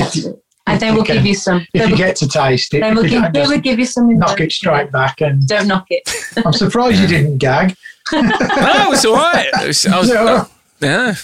[0.72, 1.16] And they will Okay.
[1.16, 1.66] give you some.
[1.74, 4.18] If you will, get to taste it, they will give, they will give you some.
[4.18, 5.22] knock it straight back.
[5.22, 6.10] And Don't knock it.
[6.46, 7.76] I'm surprised you didn't gag.
[8.14, 9.48] no, it's all right.
[9.62, 10.46] It was- I was, Yeah.
[10.82, 11.16] yeah,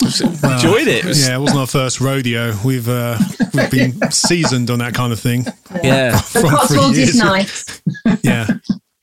[0.43, 1.03] I enjoyed it.
[1.03, 2.55] It was- Yeah, it wasn't our first rodeo.
[2.63, 3.17] We've uh,
[3.53, 5.45] we've been seasoned on that kind of thing.
[5.83, 6.11] yeah.
[6.33, 7.81] The From three Cotswolds is nice.
[8.23, 8.47] Yeah,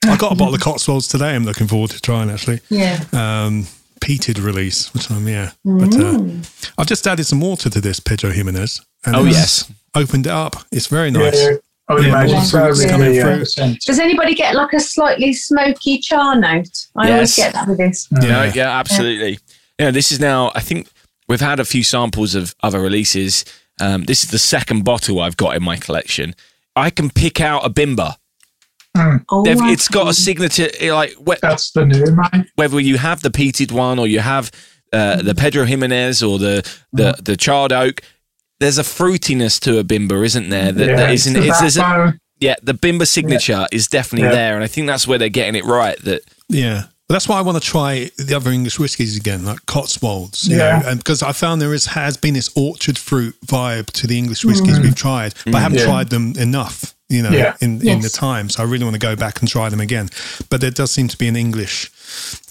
[0.05, 1.35] I got a bottle of Cotswolds today.
[1.35, 2.61] I'm looking forward to trying actually.
[2.69, 3.03] Yeah.
[3.13, 3.67] Um,
[4.01, 5.53] peated release, which I'm yeah.
[5.65, 6.21] But uh,
[6.79, 8.81] I've just added some water to this Pedro Ximénez.
[9.05, 9.71] And Oh yes.
[9.95, 10.57] opened it up.
[10.71, 11.35] It's very nice.
[11.41, 11.57] Yeah,
[11.89, 12.61] I would Yeah, imagine more so.
[12.65, 13.45] fruits with coming the, through.
[13.45, 13.81] scent.
[13.87, 16.87] Does anybody get like a slightly smoky char note?
[16.97, 18.11] I always get that with this.
[18.13, 18.53] No, Yeah.
[18.55, 19.39] yeah, absolutely.
[19.79, 20.53] Yeah, this is now.
[20.55, 20.89] I think
[21.29, 23.45] we've had a few samples of other releases.
[23.81, 26.35] Um, this is the second bottle I've got in my collection.
[26.77, 28.15] I can pick out a bimber.
[29.31, 32.47] Oh, it's got a signature, eh, like whe- That's the new man.
[32.57, 34.51] whether you have the peated one or you have
[34.93, 38.03] uh, the Pedro Ximénez or the the the charred oak.
[38.63, 40.71] There's a fruitiness to a bimber, isn't there?
[40.71, 41.41] That, yeah, that it's isn't.
[41.43, 44.35] the It's, a, yeah, the bimber signature is definitely Yeah.
[44.35, 45.99] there, and I think that's where they're getting it right.
[46.05, 46.85] That Yeah.
[47.09, 50.45] But that's why I want to try the other English whiskies again, like Cotswolds.
[50.49, 50.79] you Yeah.
[50.79, 54.17] know, and because I found there is has been this orchard fruit vibe to the
[54.17, 54.83] English whiskies mm.
[54.83, 55.87] we've tried, but I haven't Yeah.
[55.87, 56.95] tried them enough.
[57.09, 57.55] You know, Yeah.
[57.61, 60.09] in, in the time, so I really want to go back and try them again.
[60.49, 61.91] But there does seem to be an English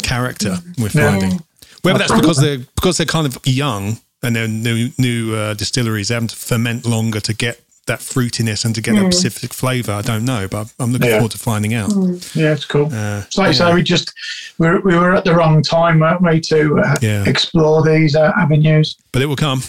[0.04, 1.42] character we're finding.
[1.82, 6.08] Whether that's because they're because they're kind of young and they're new new uh, distilleries,
[6.10, 9.92] they have to ferment longer to get that fruitiness and to get that specific flavour.
[9.94, 11.16] I don't know, but I'm looking Yeah.
[11.18, 11.90] forward to finding out.
[12.36, 12.94] Yeah, it's cool.
[12.94, 14.14] Uh, It's like you say, we just
[14.60, 17.24] we were, we were at the wrong time, weren't we, to uh, Yeah.
[17.28, 18.96] explore these uh, avenues.
[19.12, 19.64] but it will come.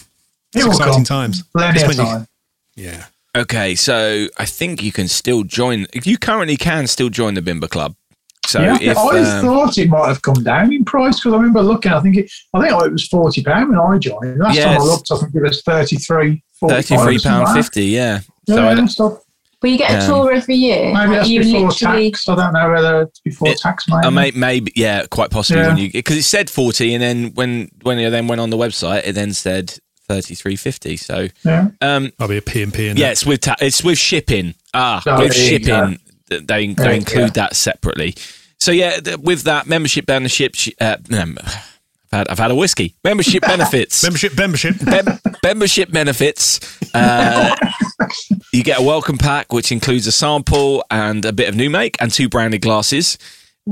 [0.55, 1.05] It will exciting come.
[1.05, 1.42] times.
[1.57, 2.26] Plenty of when you- time.
[2.76, 3.05] yeah.
[3.34, 5.86] okay, so I think you can still join.
[6.05, 7.94] You currently can still join the Bimber Club.
[8.47, 11.32] So yeah, if I always um, thought it might have come down in price because
[11.32, 11.93] I remember looking.
[11.93, 14.38] I think it, I think it was forty pound when I joined.
[14.38, 18.20] Last time I looked, I think it was 33 thirty-three pound fifty, yeah.
[18.47, 19.20] Yeah, So I don't- so
[19.61, 20.86] But you get a Um, tour every year.
[20.86, 22.11] maybe Like, that's you before literally.
[22.11, 22.28] tax.
[22.28, 23.84] I don't know whether it's before It- tax.
[23.88, 24.07] Maybe.
[24.07, 25.68] I may, maybe, yeah, quite possibly Yeah.
[25.68, 28.57] when you because it said forty, and then when when it then went on the
[28.57, 29.74] website, it then said
[30.09, 30.97] thirty-three fifty.
[30.97, 31.68] So, yeah.
[31.80, 34.55] um, I'll be a P and P in yeah, it's with ta- it's with shipping.
[34.74, 36.01] Ah, Oh, with shipping, th-
[36.40, 37.40] they they you include go.
[37.40, 38.14] that separately.
[38.60, 42.94] So yeah, th- with that membership membership, uh, um, I've had I've had a whiskey
[43.04, 44.02] membership benefits.
[44.04, 44.80] Membership, membership.
[44.82, 46.60] Mem- membership benefits.
[46.94, 47.56] Uh,
[48.52, 51.96] you get a welcome pack, which includes a sample and a bit of new make
[52.00, 53.18] and two branded glasses.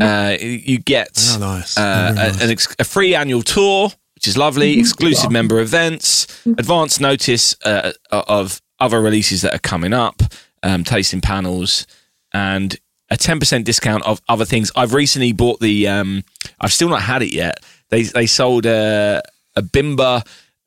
[0.00, 1.76] Uh, you get Oh, nice.
[1.76, 6.26] uh, Very a- an ex- a free annual tour, which is lovely, exclusive member events,
[6.46, 10.22] advance notice uh, of other releases that are coming up,
[10.62, 11.86] um, tasting panels,
[12.33, 12.76] and
[13.11, 14.70] a 10% discount of other things.
[14.76, 16.22] I've recently bought the, um,
[16.61, 17.59] I've still not had it yet.
[17.89, 19.20] They, they sold a,
[19.57, 20.24] a Bimber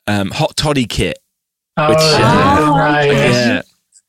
[0.07, 1.20] um, hot toddy kit.
[1.78, 3.61] Oh, Which, uh, yeah, Oh, right, Yeah.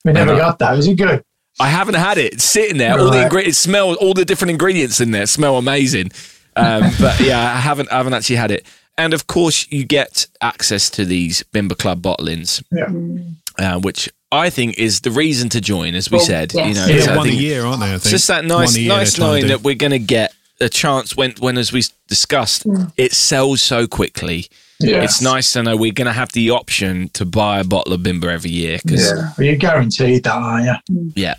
[0.05, 0.77] We never got that.
[0.77, 1.25] Was it good?
[1.61, 2.35] I haven't had it.
[2.35, 2.99] It's sitting there.
[2.99, 3.23] All the Right.
[3.25, 3.95] ingredients smell.
[3.95, 6.11] All the different ingredients in there smell amazing.
[6.57, 7.91] Um, but yeah, I haven't.
[7.93, 8.67] I haven't actually had it.
[8.99, 13.75] And of course, you get access to these Bimber Club bottlings, Yeah.
[13.77, 15.95] uh, which I think is the reason to join.
[15.95, 16.69] As we Well, said, yes.
[16.69, 17.87] you know, yeah, it's, I one a year, aren't they?
[17.87, 18.03] I think.
[18.03, 21.17] it's just that nice, year nice they're knowing that we're going to get a chance
[21.17, 22.93] when, when as we discussed, mm.
[22.97, 24.47] it sells so quickly.
[24.81, 25.03] Yeah.
[25.03, 28.01] It's nice to know we're going to have the option to buy a bottle of
[28.01, 29.33] Bimber every year because Yeah.
[29.37, 30.75] Well, you're guaranteed that, are you?
[30.91, 31.13] Mm.
[31.15, 31.35] yeah,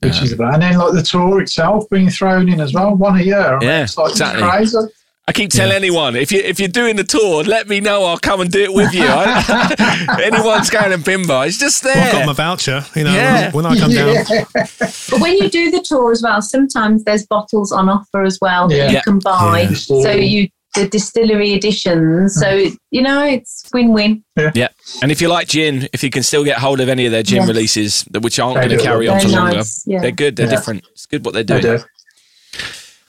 [0.00, 0.54] Which is about.
[0.54, 3.58] And then like the tour itself being thrown in as well, one a year.
[3.62, 4.42] Yeah, it's like exactly.
[4.42, 4.78] crazy.
[5.26, 5.76] I keep telling Yeah.
[5.76, 8.04] anyone if you if you're doing the tour, let me know.
[8.04, 9.04] I'll come and do it with you.
[10.22, 11.94] Anyone's going to Bimber, it's just there.
[11.94, 12.84] Well, I've got my voucher.
[12.94, 13.50] You know, Yeah.
[13.52, 14.16] when I come down,
[14.54, 18.68] But when you do the tour as well, sometimes there's bottles on offer as well
[18.68, 18.88] that Yeah.
[18.88, 19.00] you Yeah.
[19.02, 19.60] can buy.
[19.62, 19.74] Yeah.
[19.74, 22.34] So you the distillery editions.
[22.34, 22.74] So hmm.
[22.90, 24.24] you know it's win-win.
[24.54, 24.68] Yeah,
[25.02, 27.22] and if you like gin, if you can still get hold of any of their
[27.22, 27.48] gin Yes.
[27.48, 30.00] releases, that- which aren't going to carry on They're for longer, nice, yeah.
[30.00, 30.34] they're good.
[30.36, 30.56] They're Yeah.
[30.56, 30.84] different.
[30.92, 31.78] It's good what they're They doing.
[31.78, 31.84] do.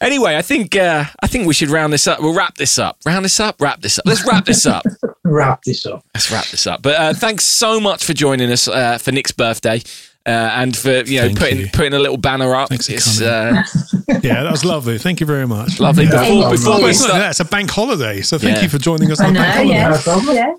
[0.02, 2.20] Anyway, I think uh, I think we should round this up.
[2.20, 2.98] We'll wrap this up.
[3.06, 3.62] Round this up.
[3.62, 4.06] Wrap this up.
[4.06, 4.84] Let's wrap this up.
[5.28, 6.06] Wrap this up.
[6.14, 6.82] Let's wrap this up.
[6.84, 9.82] But uh, thanks so much for joining us uh, for Nick's birthday.
[10.28, 11.68] Uh, and for you know Thank putting you.
[11.72, 13.64] putting a little banner up, Thanks for it's uh,
[14.24, 14.98] yeah, that was lovely.
[14.98, 15.80] Thank you very much.
[15.80, 16.06] lovely.
[16.06, 16.50] Before, Yeah.
[16.52, 18.64] before Well, we it's, not, start, it's a bank holiday, so thank Yeah.
[18.64, 19.74] you for joining us I on a know, bank holiday.
[19.74, 19.90] yeah.
[19.90, 20.36] No problem.
[20.36, 20.54] Yeah.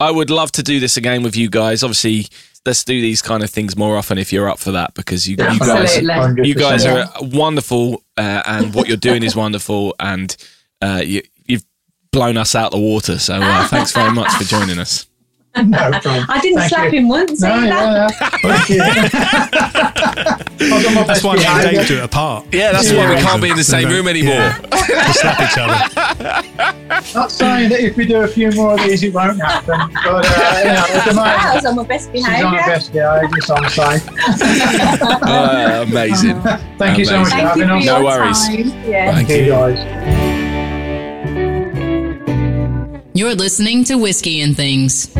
[0.00, 1.82] I would love to do this again with you guys.
[1.82, 2.28] Obviously,
[2.66, 5.36] let's do these kind of things more often if you're up for that because you,
[5.52, 5.96] you guys
[6.46, 10.36] you guys are wonderful uh, and what you're doing is wonderful and
[10.82, 11.64] uh, you, you've
[12.12, 13.18] blown us out the water.
[13.18, 15.06] So uh, thanks very much for joining us.
[15.56, 16.24] No problem.
[16.28, 17.00] I didn't Thank slap you.
[17.00, 17.66] him once No, either.
[17.66, 18.56] yeah, yeah.
[18.56, 18.82] Thank you.
[20.72, 21.78] I'll do my That's why me and behaviour.
[21.80, 22.44] Dave do it apart.
[22.52, 24.34] Yeah, that's why we can't be in the same room anymore.
[24.34, 24.60] Yeah.
[24.60, 26.76] We slap each other.
[27.14, 29.90] Not saying that if we do a few more of these, it won't happen.
[29.92, 32.50] But uh, you know, at the I moment, was on my best she's on her
[32.50, 32.66] behaviour.
[32.66, 34.00] best behaviour, so I'm saying.
[35.30, 36.40] Uh, amazing.
[36.78, 37.30] Thank you so much.
[37.30, 37.86] Thank you having us.
[37.86, 38.46] No worries.
[38.46, 38.68] time.
[38.88, 39.12] Yeah.
[39.14, 39.50] Thank Thank you, you.
[39.50, 40.29] guys.
[43.20, 45.12] You're listening to Whiskey and Things.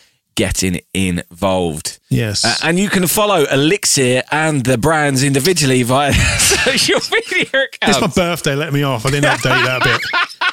[0.41, 1.99] getting involved.
[2.09, 2.47] Yes.
[2.47, 7.99] Uh, and you can follow Elixir and the brands individually via social media accounts.
[7.99, 9.05] It's my birthday, let me off.
[9.05, 10.01] I didn't update that bit.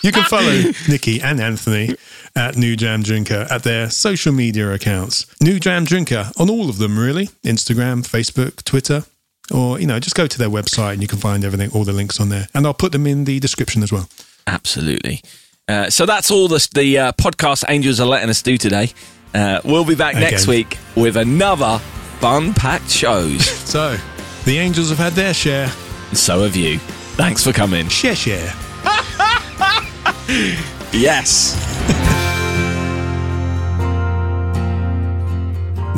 [0.03, 1.95] You can follow Nikki and Anthony
[2.35, 5.25] at New Dram Drinker at their social media accounts.
[5.41, 7.27] New Dram Drinker on all of them, really.
[7.45, 9.05] Instagram, Facebook, Twitter.
[9.53, 11.93] Or, you know, just go to their website and you can find everything, all the
[11.93, 12.49] links on there.
[12.53, 14.09] And I'll put them in the description as well.
[14.47, 15.21] Absolutely.
[15.69, 18.91] Uh, so that's all the, the uh, podcast angels are letting us do today.
[19.33, 21.79] Uh, we'll be back next week with another
[22.19, 23.47] fun packed shows.
[23.67, 23.97] So,
[24.45, 25.67] the Angels have had their share.
[26.13, 26.79] so have you.
[27.17, 27.87] Thanks for coming.
[27.89, 28.53] Share, share.
[30.93, 31.53] Yes.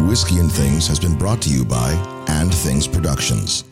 [0.08, 1.92] Whiskey and Things has been brought to you by
[2.28, 3.64] And Things Productions.